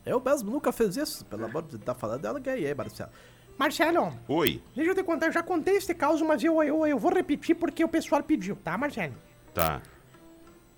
Eu 0.06 0.20
mesmo 0.20 0.52
nunca 0.52 0.74
fiz 0.74 0.98
isso. 0.98 1.24
Pelo 1.24 1.46
amor 1.46 1.62
de 1.62 1.70
Deus, 1.70 1.84
tá 1.86 1.96
falando 1.96 2.22
dela, 2.22 2.38
ganhei, 2.38 2.74
Marcelo. 2.74 3.10
Marcelo, 3.58 4.14
Oi. 4.28 4.62
deixa 4.76 4.92
eu 4.92 4.96
te 4.96 5.04
contar, 5.04 5.28
eu 5.28 5.32
já 5.32 5.42
contei 5.42 5.78
esse 5.78 5.96
caso, 5.96 6.26
mas 6.26 6.44
eu, 6.44 6.62
eu, 6.62 6.86
eu 6.86 6.98
vou 6.98 7.14
repetir 7.14 7.56
porque 7.56 7.82
o 7.82 7.88
pessoal 7.88 8.22
pediu, 8.22 8.58
tá, 8.58 8.78
Marcelo? 8.78 9.16
Tá. 9.54 9.82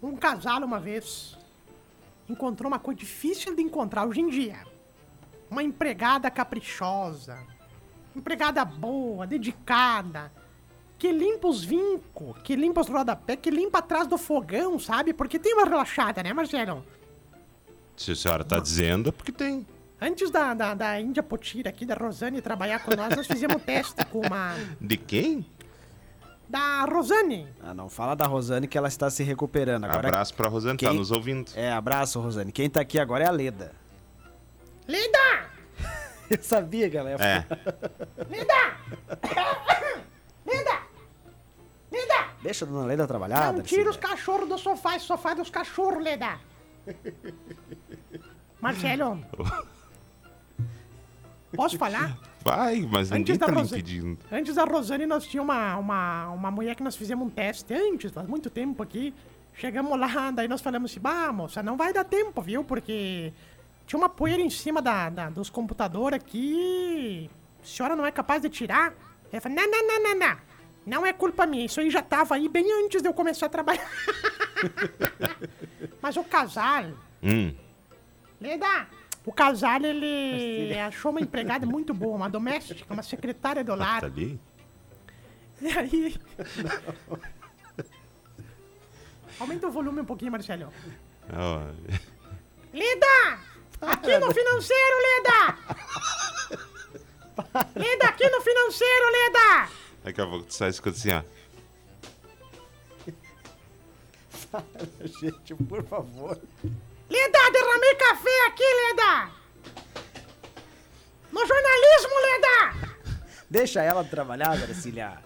Um 0.01 0.15
casal 0.15 0.63
uma 0.63 0.79
vez 0.79 1.37
encontrou 2.29 2.67
uma 2.67 2.79
coisa 2.79 2.99
difícil 2.99 3.55
de 3.55 3.63
encontrar 3.63 4.05
hoje 4.05 4.21
em 4.21 4.29
dia. 4.29 4.63
Uma 5.49 5.63
empregada 5.63 6.29
caprichosa, 6.29 7.39
empregada 8.15 8.63
boa, 8.63 9.25
dedicada, 9.25 10.31
que 11.01 11.11
limpa 11.11 11.47
os 11.47 11.63
vincos, 11.63 12.35
que 12.43 12.55
limpa 12.55 12.81
os 12.81 12.87
rodapés, 12.87 13.39
que 13.41 13.49
limpa 13.49 13.79
atrás 13.79 14.05
do 14.05 14.19
fogão, 14.19 14.77
sabe? 14.77 15.13
Porque 15.13 15.39
tem 15.39 15.51
uma 15.55 15.65
relaxada, 15.65 16.21
né, 16.21 16.31
Marcelo? 16.31 16.85
Se 17.97 18.11
a 18.11 18.15
senhora 18.15 18.43
tá 18.43 18.59
dizendo, 18.59 19.09
é 19.09 19.11
porque 19.11 19.31
tem. 19.31 19.65
Antes 19.99 20.29
da, 20.29 20.53
da, 20.53 20.75
da 20.75 21.01
Índia 21.01 21.23
Potira 21.23 21.71
aqui, 21.71 21.87
da 21.87 21.95
Rosane, 21.95 22.39
trabalhar 22.39 22.83
com 22.83 22.95
nós, 22.95 23.15
nós 23.15 23.25
fizemos 23.25 23.55
um 23.55 23.59
teste 23.59 24.05
com 24.11 24.19
uma... 24.19 24.55
De 24.79 24.95
quem? 24.95 25.43
Da 26.47 26.85
Rosane. 26.85 27.47
Ah, 27.63 27.73
não 27.73 27.89
fala 27.89 28.13
da 28.15 28.27
Rosane 28.27 28.67
que 28.67 28.77
ela 28.77 28.87
está 28.87 29.09
se 29.09 29.23
recuperando. 29.23 29.85
Agora, 29.85 30.07
Abraço 30.09 30.35
pra 30.35 30.49
Rosane, 30.49 30.77
tá 30.77 30.87
quem- 30.89 30.97
nos 30.99 31.09
ouvindo. 31.09 31.51
É, 31.55 31.71
abraço, 31.71 32.19
Rosane. 32.19 32.51
Quem 32.51 32.69
tá 32.69 32.79
aqui 32.79 32.99
agora 32.99 33.23
é 33.23 33.27
a 33.27 33.31
Leda. 33.31 33.71
Lida! 34.87 35.49
Eu 36.29 36.43
sabia 36.43 36.89
que 36.91 36.95
ela 36.97 37.09
ia 37.09 37.15
É. 37.15 37.45
Lida! 38.29 38.77
Deixa 42.41 42.65
a 42.65 42.67
dona 42.67 42.85
Leda 42.85 43.07
trabalhar. 43.07 43.53
Não 43.53 43.61
tira 43.61 43.89
os 43.89 43.97
cachorros 43.97 44.47
do 44.49 44.57
sofá, 44.57 44.95
esse 44.95 45.05
sofá 45.05 45.31
é 45.31 45.35
dos 45.35 45.49
cachorros, 45.49 46.03
Leda. 46.03 46.39
Marcelo, 48.59 49.23
Posso 51.55 51.77
falar? 51.77 52.17
Vai, 52.43 52.79
mas 52.89 53.11
ninguém 53.11 53.21
Antes 53.33 53.37
da 53.37 53.45
tá 53.45 53.51
me 53.51 53.57
Rosane- 53.59 53.81
impedindo. 53.81 54.17
Antes 54.31 54.55
da 54.55 54.63
Rosane, 54.63 55.05
nós 55.05 55.25
tinha 55.27 55.43
uma, 55.43 55.75
uma, 55.77 56.29
uma 56.29 56.49
mulher 56.51 56.75
que 56.75 56.83
nós 56.83 56.95
fizemos 56.95 57.27
um 57.27 57.29
teste 57.29 57.73
antes, 57.73 58.11
faz 58.11 58.25
muito 58.27 58.49
tempo 58.49 58.81
aqui. 58.81 59.13
Chegamos 59.53 59.99
lá, 59.99 60.31
daí 60.31 60.47
nós 60.47 60.61
falamos 60.61 60.89
assim, 60.91 60.99
bah, 61.01 61.31
moça, 61.33 61.61
não 61.61 61.75
vai 61.75 61.91
dar 61.91 62.05
tempo, 62.05 62.41
viu? 62.41 62.63
Porque 62.63 63.33
tinha 63.85 63.99
uma 63.99 64.07
poeira 64.07 64.41
em 64.41 64.49
cima 64.49 64.81
da, 64.81 65.09
da- 65.09 65.29
dos 65.29 65.49
computadores 65.49 66.17
aqui. 66.17 67.29
A 67.61 67.65
senhora 67.65 67.95
não 67.97 68.05
é 68.05 68.11
capaz 68.11 68.41
de 68.41 68.49
tirar? 68.49 68.93
Ela 69.31 69.41
falou, 69.41 69.57
não, 69.57 69.69
não, 69.69 69.87
não, 69.87 70.03
não, 70.03 70.19
não. 70.19 70.37
Não 70.85 71.05
é 71.05 71.13
culpa 71.13 71.45
minha, 71.45 71.65
isso 71.65 71.79
aí 71.79 71.89
já 71.91 72.01
tava 72.01 72.35
aí 72.35 72.49
bem 72.49 72.65
antes 72.83 73.01
de 73.01 73.07
eu 73.07 73.13
começar 73.13 73.45
a 73.45 73.49
trabalhar. 73.49 73.87
Mas 76.01 76.17
o 76.17 76.23
casal, 76.23 76.85
Hum, 77.23 77.53
Leda, 78.39 78.87
o 79.23 79.31
casal, 79.31 79.79
ele 79.83 80.73
achou 80.79 81.11
uma 81.11 81.21
empregada 81.21 81.65
muito 81.67 81.93
boa, 81.93 82.15
uma 82.15 82.29
doméstica, 82.29 82.91
uma 82.91 83.03
secretária 83.03 83.63
do 83.63 83.73
tá 83.73 83.75
lar. 83.75 84.05
ali? 84.05 84.39
E 85.61 85.67
aí... 85.77 86.15
Aumenta 89.39 89.67
o 89.67 89.71
volume 89.71 90.01
um 90.01 90.05
pouquinho, 90.05 90.31
Marcelo. 90.31 90.73
Leda! 92.73 93.39
Aqui 93.79 94.17
no 94.17 94.33
financeiro, 94.33 94.95
Leda! 95.05 95.57
Leda, 97.75 98.05
aqui 98.05 98.27
no 98.27 98.41
financeiro, 98.41 99.05
Leda! 99.11 99.69
Daqui 100.03 100.19
a 100.21 100.25
pouco 100.27 100.45
tu 100.45 100.53
sai 100.53 100.69
escutando 100.69 100.95
assim, 100.95 101.11
ó. 101.11 101.23
Gente, 105.19 105.55
por 105.55 105.83
favor. 105.83 106.39
Leda, 107.09 107.51
derramei 107.51 107.95
café 107.95 108.47
aqui, 108.47 108.63
Leda! 108.63 109.31
No 111.31 111.45
jornalismo, 111.45 112.13
Leda! 112.21 112.95
Deixa 113.49 113.81
ela 113.81 114.03
trabalhar, 114.03 114.57
Darcília. 114.57 115.17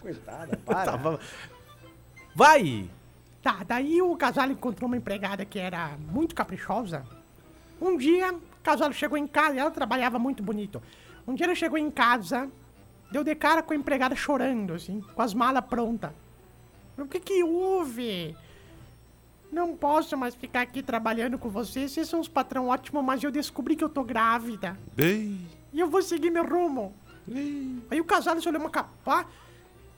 Coitada, 0.00 0.56
para. 0.64 0.84
Tava- 0.92 1.20
Vai! 2.34 2.88
Tá, 3.42 3.62
daí 3.66 4.00
o 4.00 4.16
casal 4.16 4.50
encontrou 4.50 4.86
uma 4.86 4.96
empregada 4.96 5.44
que 5.44 5.58
era 5.58 5.96
muito 5.98 6.34
caprichosa. 6.34 7.04
Um 7.80 7.96
dia, 7.96 8.32
o 8.32 8.40
casal 8.62 8.90
chegou 8.92 9.18
em 9.18 9.26
casa, 9.26 9.58
ela 9.60 9.70
trabalhava 9.70 10.18
muito 10.18 10.42
bonito. 10.42 10.82
Um 11.26 11.34
dia 11.34 11.46
ela 11.46 11.54
chegou 11.54 11.76
em 11.78 11.90
casa, 11.90 12.50
deu 13.10 13.22
de 13.24 13.34
cara 13.34 13.62
com 13.62 13.72
a 13.72 13.76
empregada 13.76 14.14
chorando, 14.14 14.72
assim, 14.74 15.00
com 15.14 15.22
as 15.22 15.32
malas 15.34 15.64
prontas. 15.64 16.10
O 16.98 17.06
que 17.06 17.18
que 17.20 17.42
houve? 17.42 18.36
Não 19.50 19.76
posso 19.76 20.16
mais 20.16 20.34
ficar 20.34 20.62
aqui 20.62 20.82
trabalhando 20.82 21.38
com 21.38 21.48
vocês, 21.48 21.92
vocês 21.92 22.08
são 22.08 22.20
uns 22.20 22.28
patrão 22.28 22.68
ótimos, 22.68 23.04
mas 23.04 23.22
eu 23.22 23.30
descobri 23.30 23.76
que 23.76 23.84
eu 23.84 23.88
tô 23.88 24.02
grávida. 24.02 24.76
Ei, 24.98 25.38
E 25.72 25.80
eu 25.80 25.88
vou 25.88 26.02
seguir 26.02 26.30
meu 26.30 26.44
rumo. 26.44 26.92
ei. 27.28 27.78
Aí 27.90 28.00
o 28.00 28.04
casal 28.04 28.40
se 28.40 28.48
olhou 28.48 28.60
uma 28.60 28.70
capa. 28.70 29.26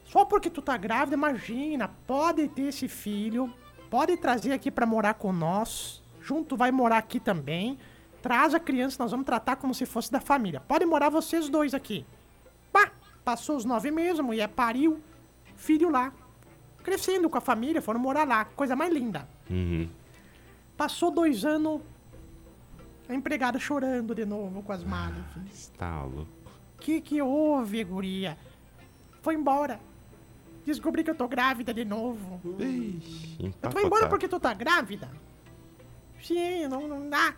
Só 0.04 0.24
porque 0.24 0.48
tu 0.48 0.62
tá 0.62 0.76
grávida, 0.76 1.16
imagina, 1.16 1.90
pode 2.06 2.46
ter 2.48 2.62
esse 2.68 2.86
filho, 2.86 3.52
pode 3.90 4.16
trazer 4.16 4.52
aqui 4.52 4.70
pra 4.70 4.86
morar 4.86 5.14
com 5.14 5.32
nós. 5.32 6.02
Junto 6.20 6.56
vai 6.56 6.70
morar 6.70 6.98
aqui 6.98 7.18
também. 7.18 7.78
Traz 8.22 8.54
a 8.54 8.60
criança, 8.60 8.96
nós 9.02 9.10
vamos 9.10 9.26
tratar 9.26 9.56
como 9.56 9.74
se 9.74 9.84
fosse 9.86 10.10
da 10.10 10.20
família. 10.20 10.60
Pode 10.60 10.84
morar 10.84 11.08
vocês 11.08 11.48
dois 11.48 11.74
aqui. 11.74 12.04
Passou 13.26 13.56
os 13.56 13.64
nove 13.64 13.90
meses, 13.90 14.20
a 14.20 14.22
mulher 14.22 14.46
pariu, 14.46 15.00
filho 15.56 15.90
lá. 15.90 16.12
Crescendo 16.84 17.28
com 17.28 17.36
a 17.36 17.40
família, 17.40 17.82
foram 17.82 17.98
morar 17.98 18.24
lá, 18.24 18.44
coisa 18.44 18.76
mais 18.76 18.94
linda. 18.94 19.28
Uhum. 19.50 19.88
Passou 20.76 21.10
dois 21.10 21.44
anos, 21.44 21.80
a 23.08 23.14
empregada 23.16 23.58
chorando 23.58 24.14
de 24.14 24.24
novo 24.24 24.62
com 24.62 24.70
as 24.70 24.84
malas. 24.84 25.72
Tá 25.76 26.04
louco. 26.04 26.30
Que 26.78 27.00
que 27.00 27.20
houve, 27.20 27.82
guria? 27.82 28.38
Foi 29.22 29.34
embora. 29.34 29.80
Descobri 30.64 31.02
que 31.02 31.10
eu 31.10 31.14
tô 31.16 31.26
grávida 31.26 31.74
de 31.74 31.84
novo. 31.84 32.40
Ei, 32.60 33.00
Tu 33.60 33.70
vai 33.70 33.82
embora 33.82 34.08
porque 34.08 34.28
tu 34.28 34.38
tá 34.38 34.54
grávida? 34.54 35.10
Sim, 36.22 36.68
não, 36.68 36.86
não 36.86 37.10
dá. 37.10 37.34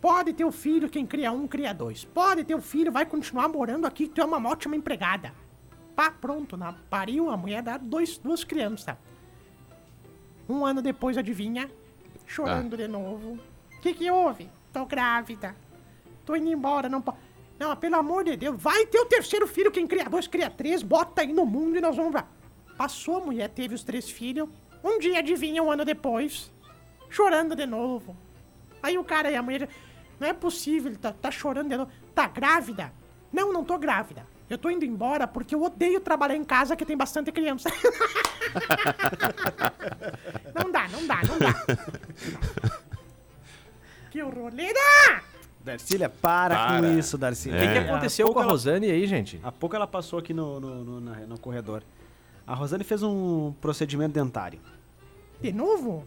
Pode 0.00 0.32
ter 0.32 0.44
o 0.44 0.52
filho, 0.52 0.88
quem 0.88 1.06
cria 1.06 1.32
um, 1.32 1.46
cria 1.46 1.72
dois. 1.72 2.04
Pode 2.04 2.44
ter 2.44 2.54
o 2.54 2.60
filho, 2.60 2.92
vai 2.92 3.06
continuar 3.06 3.48
morando 3.48 3.86
aqui, 3.86 4.06
tu 4.06 4.20
é 4.20 4.24
uma 4.24 4.48
ótima 4.48 4.76
empregada. 4.76 5.32
Pá, 5.94 6.10
pronto, 6.10 6.56
na, 6.56 6.74
pariu 6.90 7.30
a 7.30 7.36
mulher 7.36 7.62
dá 7.62 7.78
dois, 7.78 8.18
duas 8.18 8.44
crianças. 8.44 8.96
Um 10.48 10.64
ano 10.64 10.82
depois, 10.82 11.16
adivinha? 11.16 11.70
Chorando 12.26 12.76
de 12.76 12.86
novo. 12.86 13.38
O 13.76 13.80
que 13.80 13.94
que 13.94 14.10
houve? 14.10 14.50
Tô 14.72 14.84
grávida. 14.84 15.56
Tô 16.24 16.36
indo 16.36 16.48
embora, 16.48 16.88
não 16.88 17.00
pode. 17.00 17.18
Não, 17.58 17.74
pelo 17.74 17.96
amor 17.96 18.24
de 18.24 18.36
Deus, 18.36 18.60
vai 18.60 18.84
ter 18.84 19.00
o 19.00 19.06
terceiro 19.06 19.46
filho, 19.46 19.70
quem 19.70 19.86
cria 19.86 20.04
dois, 20.04 20.26
cria 20.26 20.50
três, 20.50 20.82
bota 20.82 21.22
aí 21.22 21.32
no 21.32 21.46
mundo 21.46 21.78
e 21.78 21.80
nós 21.80 21.96
vamos 21.96 22.12
lá. 22.12 22.28
Passou, 22.76 23.16
a 23.16 23.24
mulher 23.24 23.48
teve 23.48 23.74
os 23.74 23.82
três 23.82 24.10
filhos. 24.10 24.48
Um 24.84 24.98
dia, 24.98 25.20
adivinha, 25.20 25.62
um 25.62 25.70
ano 25.70 25.84
depois, 25.84 26.52
chorando 27.08 27.56
de 27.56 27.64
novo. 27.64 28.14
Aí 28.82 28.96
o 28.98 29.04
cara 29.04 29.30
e 29.30 29.36
a 29.36 29.42
mulher, 29.42 29.68
não 30.20 30.28
é 30.28 30.32
possível, 30.32 30.90
ele 30.90 30.98
tá, 30.98 31.12
tá 31.12 31.30
chorando 31.30 31.68
de 31.68 31.76
novo. 31.76 31.90
Tá 32.14 32.26
grávida? 32.28 32.92
Não, 33.32 33.52
não 33.52 33.64
tô 33.64 33.78
grávida. 33.78 34.26
Eu 34.48 34.56
tô 34.56 34.70
indo 34.70 34.84
embora 34.84 35.26
porque 35.26 35.54
eu 35.54 35.62
odeio 35.62 36.00
trabalhar 36.00 36.36
em 36.36 36.44
casa 36.44 36.76
que 36.76 36.86
tem 36.86 36.96
bastante 36.96 37.32
criança. 37.32 37.68
não 40.54 40.70
dá, 40.70 40.88
não 40.88 41.06
dá, 41.06 41.20
não 41.24 41.38
dá. 41.38 42.78
que 44.10 44.22
horror. 44.22 44.52
Leda! 44.54 45.22
Darcília, 45.64 46.08
para, 46.08 46.54
Para. 46.54 46.80
com 46.80 46.98
isso, 46.98 47.18
Darcília. 47.18 47.58
O 47.58 47.60
que, 47.60 47.72
que 47.72 47.78
É. 47.78 47.90
aconteceu 47.90 48.32
com 48.32 48.38
a 48.38 48.42
ela- 48.42 48.52
Rosane 48.52 48.88
aí, 48.88 49.04
gente? 49.06 49.40
Há 49.42 49.50
pouco 49.50 49.74
ela 49.74 49.86
passou 49.86 50.18
aqui 50.18 50.32
no, 50.32 50.60
no, 50.60 50.84
no, 50.84 51.00
na- 51.00 51.26
no 51.26 51.38
corredor. 51.40 51.82
A 52.46 52.54
Rosane 52.54 52.84
fez 52.84 53.02
um 53.02 53.52
procedimento 53.60 54.12
dentário. 54.14 54.60
De 55.40 55.52
novo? 55.52 56.06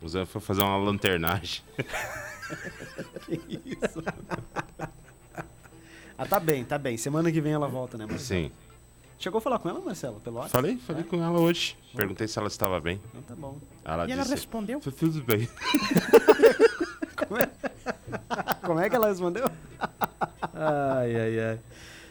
O 0.00 0.08
Zé 0.08 0.24
foi 0.24 0.40
fazer 0.40 0.62
uma 0.62 0.76
lanternagem. 0.76 1.62
Isso. 3.28 4.02
ah, 6.16 6.24
tá 6.26 6.38
bem, 6.40 6.64
tá 6.64 6.78
bem. 6.78 6.96
Semana 6.96 7.30
que 7.32 7.40
vem 7.40 7.52
ela 7.52 7.68
volta, 7.68 7.98
né, 7.98 8.06
Marcelo? 8.06 8.44
Sim. 8.46 8.52
Chegou 9.18 9.38
a 9.38 9.40
falar 9.40 9.58
com 9.58 9.68
ela, 9.68 9.80
Marcelo, 9.80 10.20
pelo 10.20 10.36
WhatsApp? 10.36 10.52
Falei, 10.52 10.76
falei 10.78 11.02
com 11.02 11.20
ela 11.22 11.40
hoje. 11.40 11.76
Perguntei 11.96 12.28
se 12.28 12.38
ela 12.38 12.46
estava 12.46 12.80
bem. 12.80 13.00
Então 13.08 13.22
tá 13.22 13.34
bom. 13.34 13.58
Ela 13.84 14.06
E 14.08 14.12
ela 14.12 14.22
disse. 14.22 14.34
respondeu? 14.36 14.78
"Tá 14.80 14.92
Tudo 14.92 15.22
bem. 15.24 15.48
Como 18.62 18.78
é 18.80 18.88
que 18.88 18.94
ela 18.96 19.08
respondeu? 19.08 19.50
Ai, 20.54 21.16
ai, 21.16 21.40
ai. 21.40 21.60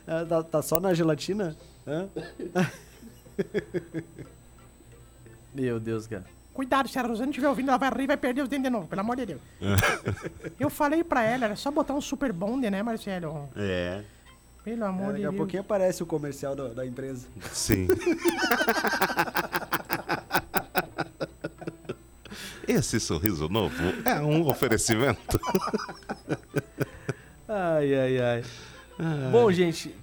Ah, 0.06 0.26
Tá, 0.26 0.44
tá 0.44 0.62
só 0.62 0.80
na 0.82 0.94
gelatina? 0.94 1.56
Hã? 1.88 2.10
Meu 5.54 5.80
Deus, 5.80 6.06
cara. 6.08 6.26
Cuidado, 6.58 6.90
se 6.90 6.98
a 6.98 7.04
Rosane 7.04 7.30
estiver 7.30 7.48
ouvindo, 7.50 7.70
ela 7.70 7.78
vai 7.78 7.88
rir 7.92 8.06
e 8.06 8.08
vai 8.08 8.18
perder 8.18 8.42
os 8.42 8.50
dentes 8.50 8.64
de 8.64 8.70
novo, 8.72 8.88
pelo 8.88 9.02
amor 9.02 9.16
de 9.16 9.28
Deus. 9.28 9.42
Eu 10.60 10.72
falei 10.72 11.04
pra 11.04 11.22
ela, 11.24 11.46
era 11.46 11.56
só 11.56 11.70
botar 11.70 11.94
um 11.94 12.02
super 12.02 12.34
bonde, 12.34 12.68
né, 12.68 12.82
Marcelo? 12.82 13.48
É. 13.56 14.02
Pelo 14.64 14.84
amor 14.86 15.10
Daqui 15.10 15.20
de 15.20 15.26
a 15.28 15.30
Deus. 15.30 15.38
pouquinho 15.38 15.62
aparece 15.62 16.02
o 16.02 16.06
comercial 16.08 16.56
do- 16.56 16.74
da 16.74 16.84
empresa. 16.84 17.28
Sim. 17.54 17.88
Esse 22.68 23.00
sorriso 23.00 23.48
novo 23.48 23.76
é 24.04 24.20
um 24.20 24.48
oferecimento. 24.48 25.40
Ai, 27.48 27.96
ai, 27.96 28.20
ai. 28.20 28.44
Bom, 29.32 29.50
gente, 29.52 29.96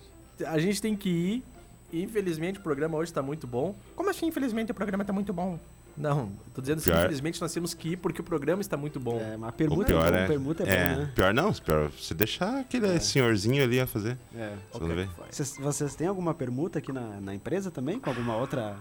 a 0.46 0.58
gente 0.58 0.80
tem 0.80 0.96
que 0.96 1.08
ir. 1.10 1.44
Infelizmente, 1.92 2.58
o 2.58 2.62
programa 2.62 2.96
hoje 2.96 3.12
tá 3.12 3.22
muito 3.22 3.46
bom. 3.46 3.74
Como 3.94 4.08
assim, 4.08 4.26
infelizmente, 4.28 4.72
o 4.72 4.74
programa 4.74 5.04
tá 5.04 5.12
muito 5.12 5.30
bom? 5.32 5.58
Não, 5.96 6.32
tô 6.52 6.60
dizendo 6.60 6.78
assim, 6.78 6.90
Pior. 6.90 6.98
infelizmente 7.04 7.40
nós 7.40 7.52
temos 7.52 7.72
que 7.72 7.90
ir 7.90 7.96
porque 7.98 8.20
o 8.20 8.24
programa 8.24 8.60
está 8.60 8.76
muito 8.76 8.98
bom. 8.98 9.20
É, 9.20 9.36
mas 9.36 9.48
a 9.50 9.52
O 9.52 9.56
permuta 9.56 9.84
pior 9.86 10.12
é 10.12 10.24
é. 10.24 10.26
permuta 10.26 10.62
é, 10.64 10.68
é, 10.68 10.88
bom, 10.94 11.00
né? 11.02 11.12
pior 11.14 11.32
não, 11.34 11.52
pior. 11.52 11.88
Você 11.90 12.14
deixar 12.14 12.58
aquele 12.58 12.98
senhorzinho 12.98 13.62
ali 13.62 13.78
a 13.80 13.86
fazer. 13.86 14.18
É. 14.34 14.56
Você 14.72 14.84
não 14.84 14.94
vê? 14.94 15.08
Vocês, 15.30 15.56
vocês 15.56 15.94
têm 15.94 16.08
alguma 16.08 16.34
permuta 16.34 16.80
aqui 16.80 16.90
na, 16.92 17.20
na 17.20 17.32
empresa 17.34 17.70
também? 17.70 18.00
Com 18.00 18.10
alguma 18.10 18.36
outra? 18.36 18.76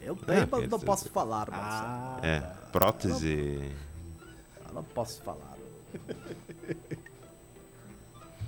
Eu 0.00 0.14
tenho, 0.14 0.38
É, 0.42 0.46
mas 0.48 0.68
não 0.68 0.78
posso 0.78 1.08
falar, 1.10 1.50
Marcelo. 1.50 1.88
Ah, 1.88 2.20
É, 2.22 2.40
prótese. 2.70 3.72
Eu 4.68 4.72
não 4.74 4.84
posso 4.84 5.20
falar. 5.22 5.56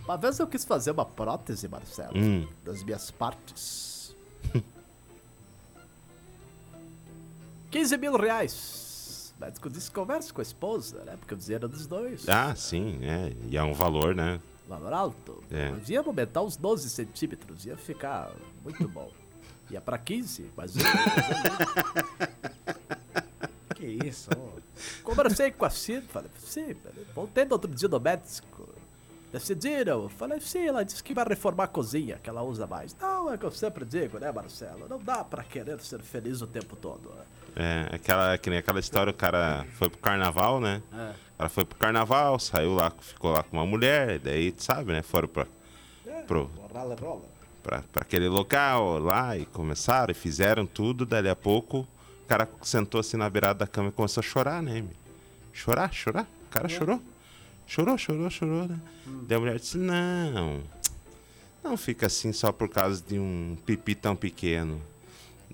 Uma 0.04 0.16
vez 0.16 0.38
eu 0.38 0.46
quis 0.46 0.64
fazer 0.64 0.92
uma 0.92 1.04
prótese, 1.04 1.66
Marcelo, 1.68 2.16
Hum. 2.16 2.46
das 2.64 2.82
minhas 2.82 3.10
partes. 3.10 4.14
15 7.78 7.96
mil 7.96 8.16
reais. 8.16 9.32
O 9.36 9.40
médico 9.40 9.70
disse 9.70 9.88
converse 9.88 10.32
com 10.32 10.40
a 10.40 10.42
esposa, 10.42 11.04
né? 11.04 11.16
Porque 11.16 11.32
o 11.32 11.36
dinheiro 11.36 11.66
era 11.66 11.72
dos 11.72 11.86
dois. 11.86 12.28
Ah, 12.28 12.52
sim, 12.56 12.98
é. 13.02 13.32
E 13.48 13.56
é 13.56 13.62
um 13.62 13.72
valor, 13.72 14.16
né? 14.16 14.40
Valor 14.68 14.92
alto. 14.92 15.44
É. 15.48 15.72
Ia 15.88 16.00
aumentar 16.00 16.42
uns 16.42 16.56
12 16.56 16.90
centímetros, 16.90 17.66
ia 17.66 17.76
ficar 17.76 18.32
muito 18.64 18.88
bom. 18.88 19.12
Ia 19.70 19.80
pra 19.80 19.96
15, 19.98 20.50
mas. 20.56 20.74
Que 23.76 23.86
isso? 24.04 24.30
Conversei 25.04 25.52
com 25.52 25.64
a 25.64 25.70
Cida, 25.70 26.04
falei, 26.08 26.28
sim, 26.36 26.74
voltei 27.14 27.44
no 27.44 27.52
outro 27.52 27.72
dia 27.72 27.88
do 27.88 28.00
médico. 28.00 28.67
Decidiram, 29.32 30.08
falei, 30.08 30.40
sim, 30.40 30.66
ela 30.66 30.82
disse 30.84 31.02
que 31.04 31.12
vai 31.12 31.24
reformar 31.28 31.64
a 31.64 31.68
cozinha, 31.68 32.18
que 32.22 32.30
ela 32.30 32.42
usa 32.42 32.66
mais. 32.66 32.96
Não, 32.98 33.30
é 33.30 33.34
o 33.34 33.38
que 33.38 33.44
eu 33.44 33.50
sempre 33.50 33.84
digo, 33.84 34.18
né, 34.18 34.32
Marcelo? 34.32 34.86
Não 34.88 34.98
dá 34.98 35.22
pra 35.22 35.44
querer 35.44 35.78
ser 35.80 36.00
feliz 36.00 36.40
o 36.40 36.46
tempo 36.46 36.74
todo. 36.76 37.12
É, 37.54 37.88
aquela, 37.94 38.38
que 38.38 38.48
nem 38.48 38.58
aquela 38.58 38.80
história, 38.80 39.10
o 39.10 39.14
cara 39.14 39.66
foi 39.74 39.90
pro 39.90 39.98
carnaval, 39.98 40.60
né? 40.60 40.82
É. 40.92 41.10
O 41.34 41.38
cara 41.38 41.48
foi 41.50 41.64
pro 41.64 41.78
carnaval, 41.78 42.38
saiu 42.38 42.74
lá, 42.74 42.90
ficou 43.00 43.32
lá 43.32 43.42
com 43.42 43.58
uma 43.58 43.66
mulher, 43.66 44.16
e 44.16 44.18
daí, 44.18 44.54
sabe, 44.56 44.92
né? 44.92 45.02
Foram 45.02 45.28
pra, 45.28 45.46
pro, 46.26 46.50
Rola, 46.72 46.96
rola. 46.98 47.22
pra, 47.62 47.82
pra 47.92 48.02
aquele 48.02 48.28
local 48.28 48.98
lá 48.98 49.36
e 49.36 49.44
começaram 49.44 50.10
e 50.10 50.14
fizeram 50.14 50.64
tudo. 50.66 51.04
Dali 51.04 51.28
a 51.28 51.36
pouco, 51.36 51.80
o 51.80 52.26
cara 52.26 52.48
sentou 52.62 53.00
assim 53.00 53.16
na 53.18 53.28
beirada 53.28 53.58
da 53.60 53.66
cama 53.66 53.90
e 53.90 53.92
começou 53.92 54.20
a 54.22 54.24
chorar, 54.24 54.62
né? 54.62 54.84
Chorar, 55.52 55.92
chorar. 55.92 56.26
O 56.46 56.50
cara 56.50 56.66
chorou. 56.68 57.00
Chorou, 57.68 57.98
chorou, 57.98 58.30
chorou, 58.30 58.66
né? 58.66 58.80
Daí 59.26 59.36
a 59.36 59.40
mulher 59.40 59.58
disse: 59.58 59.76
Não, 59.76 60.62
não 61.62 61.76
fica 61.76 62.06
assim 62.06 62.32
só 62.32 62.50
por 62.50 62.70
causa 62.70 63.04
de 63.06 63.18
um 63.18 63.58
pipi 63.66 63.94
tão 63.94 64.16
pequeno. 64.16 64.80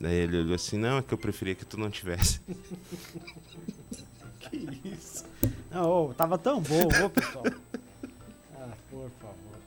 Daí 0.01 0.15
ele 0.15 0.39
olhou 0.39 0.55
assim: 0.55 0.79
Não, 0.79 0.99
é 0.99 1.03
que 1.03 1.13
eu 1.13 1.19
preferia 1.19 1.57
que 1.57 1.67
tu 1.67 1.77
não 1.77 1.91
tivesse. 1.91 2.41
Não, 5.69 6.11
ô, 6.11 6.15
tava 6.15 6.39
tão 6.39 6.61
bom, 6.61 6.87
ô, 7.05 7.11
pessoal. 7.11 7.45
Ah, 8.55 8.69
por 8.89 9.11
favor. 9.21 9.59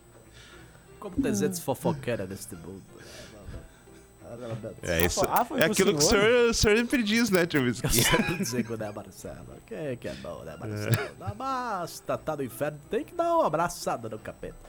Como 0.98 1.16
tem 1.20 1.34
gente 1.34 1.60
fofoqueira 1.60 2.26
neste 2.26 2.54
mundo. 2.54 2.82
É, 4.82 5.04
isso, 5.04 5.24
ah, 5.28 5.44
foi 5.44 5.60
é 5.60 5.64
aquilo 5.64 5.92
que 5.92 5.98
o 5.98 6.00
senhor? 6.02 6.22
senhor, 6.22 6.50
o 6.50 6.54
senhor 6.54 6.76
sempre 6.78 7.02
diz, 7.02 7.30
né, 7.30 7.46
Tio 7.46 7.62
Whisky? 7.62 7.86
Eu 7.98 8.02
sempre 8.02 8.44
digo, 8.44 8.76
né, 8.76 8.92
Marcelo? 8.94 9.46
Quem 9.66 9.96
que 9.96 10.08
é 10.08 10.14
bom, 10.14 10.42
né, 10.44 10.56
Marcelo? 10.58 11.14
Dá 11.18 11.34
basta, 11.34 12.18
tá 12.18 12.36
no 12.36 12.42
inferno, 12.42 12.78
tem 12.90 13.04
que 13.04 13.14
dar 13.14 13.34
uma 13.34 13.46
abraçada 13.46 14.08
no 14.08 14.18
capeta. 14.18 14.68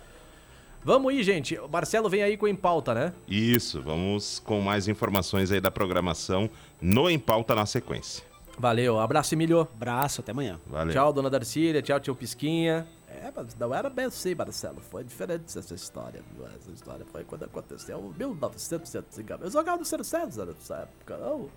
Vamos 0.84 1.12
aí, 1.12 1.24
gente. 1.24 1.58
O 1.58 1.68
Marcelo 1.68 2.10
vem 2.10 2.24
aí 2.24 2.38
com 2.38 2.48
Em 2.48 2.56
Pauta, 2.56 2.94
né? 2.94 3.14
Isso, 3.28 3.82
vamos 3.82 4.40
com 4.40 4.62
mais 4.62 4.88
informações 4.88 5.52
aí 5.52 5.60
da 5.60 5.70
programação 5.70 6.50
no 6.82 7.10
Em 7.10 7.20
Pauta 7.20 7.54
na 7.54 7.66
sequência. 7.66 8.24
Valeu, 8.58 9.00
abraço, 9.00 9.36
Emílio. 9.36 9.62
Abraço, 9.62 10.22
até 10.22 10.32
amanhã. 10.32 10.60
Valeu. 10.68 10.94
Tchau, 10.94 11.14
dona 11.14 11.30
Darcília. 11.30 11.82
Tchau, 11.82 12.00
tio 12.00 12.16
Pisquinha. 12.16 12.88
É, 13.10 13.32
mas 13.36 13.56
não 13.56 13.74
era 13.74 13.90
bem 13.90 14.06
assim, 14.06 14.36
Marcelo. 14.36 14.80
Foi 14.82 15.04
diferente 15.04 15.58
essa 15.58 15.74
história. 15.74 16.24
Essa 16.56 16.72
história 16.72 17.06
foi 17.06 17.24
quando 17.24 17.44
aconteceu 17.44 18.00
em 18.00 18.18
1950. 18.18 19.46
Eu 19.46 19.52
jogava 19.52 19.78
no 19.78 19.86
Cercedos 19.86 20.38
nessa 20.38 20.76
época, 20.76 21.18
não. 21.18 21.50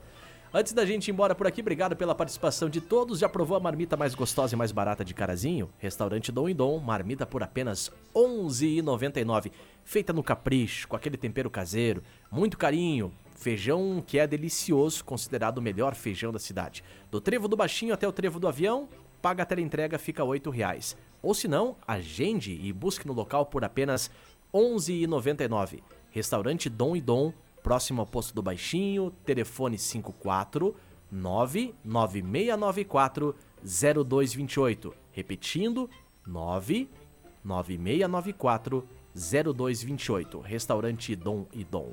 Antes 0.54 0.74
da 0.74 0.84
gente 0.84 1.08
ir 1.08 1.12
embora 1.12 1.34
por 1.34 1.46
aqui, 1.46 1.62
obrigado 1.62 1.96
pela 1.96 2.14
participação 2.14 2.68
de 2.68 2.78
todos. 2.78 3.18
Já 3.18 3.28
provou 3.28 3.56
a 3.56 3.60
marmita 3.60 3.96
mais 3.96 4.14
gostosa 4.14 4.54
e 4.54 4.58
mais 4.58 4.70
barata 4.70 5.02
de 5.02 5.14
Carazinho? 5.14 5.70
Restaurante 5.78 6.30
Dom 6.30 6.46
e 6.46 6.52
Dom, 6.52 6.78
marmita 6.78 7.24
por 7.24 7.42
apenas 7.42 7.88
R$ 8.14 8.20
11,99. 8.22 9.50
Feita 9.82 10.12
no 10.12 10.22
capricho, 10.22 10.86
com 10.88 10.94
aquele 10.94 11.16
tempero 11.16 11.48
caseiro, 11.48 12.02
muito 12.30 12.58
carinho. 12.58 13.12
Feijão 13.34 14.04
que 14.06 14.18
é 14.18 14.26
delicioso, 14.26 15.02
considerado 15.04 15.56
o 15.56 15.62
melhor 15.62 15.94
feijão 15.94 16.30
da 16.30 16.38
cidade. 16.38 16.84
Do 17.10 17.18
trevo 17.18 17.48
do 17.48 17.56
baixinho 17.56 17.94
até 17.94 18.06
o 18.06 18.12
trevo 18.12 18.38
do 18.38 18.46
avião, 18.46 18.90
paga 19.22 19.44
a 19.44 19.46
teleentrega, 19.46 19.98
fica 19.98 20.22
8 20.22 20.50
reais. 20.50 20.96
Ou 21.22 21.34
se 21.34 21.46
não, 21.46 21.76
agende 21.86 22.58
e 22.60 22.72
busque 22.72 23.06
no 23.06 23.12
local 23.12 23.46
por 23.46 23.64
apenas 23.64 24.10
R$ 24.52 24.60
11,99. 24.60 25.80
Restaurante 26.10 26.68
Dom 26.68 26.96
e 26.96 27.00
Dom, 27.00 27.32
próximo 27.62 28.00
ao 28.00 28.06
posto 28.06 28.34
do 28.34 28.42
Baixinho, 28.42 29.12
telefone 29.24 29.78
54 29.78 30.74
99694 31.10 33.36
0228. 33.62 34.92
Repetindo, 35.12 35.88
99694 36.26 38.84
0228. 39.14 40.40
Restaurante 40.40 41.14
Dom 41.14 41.46
e 41.52 41.62
Dom. 41.64 41.92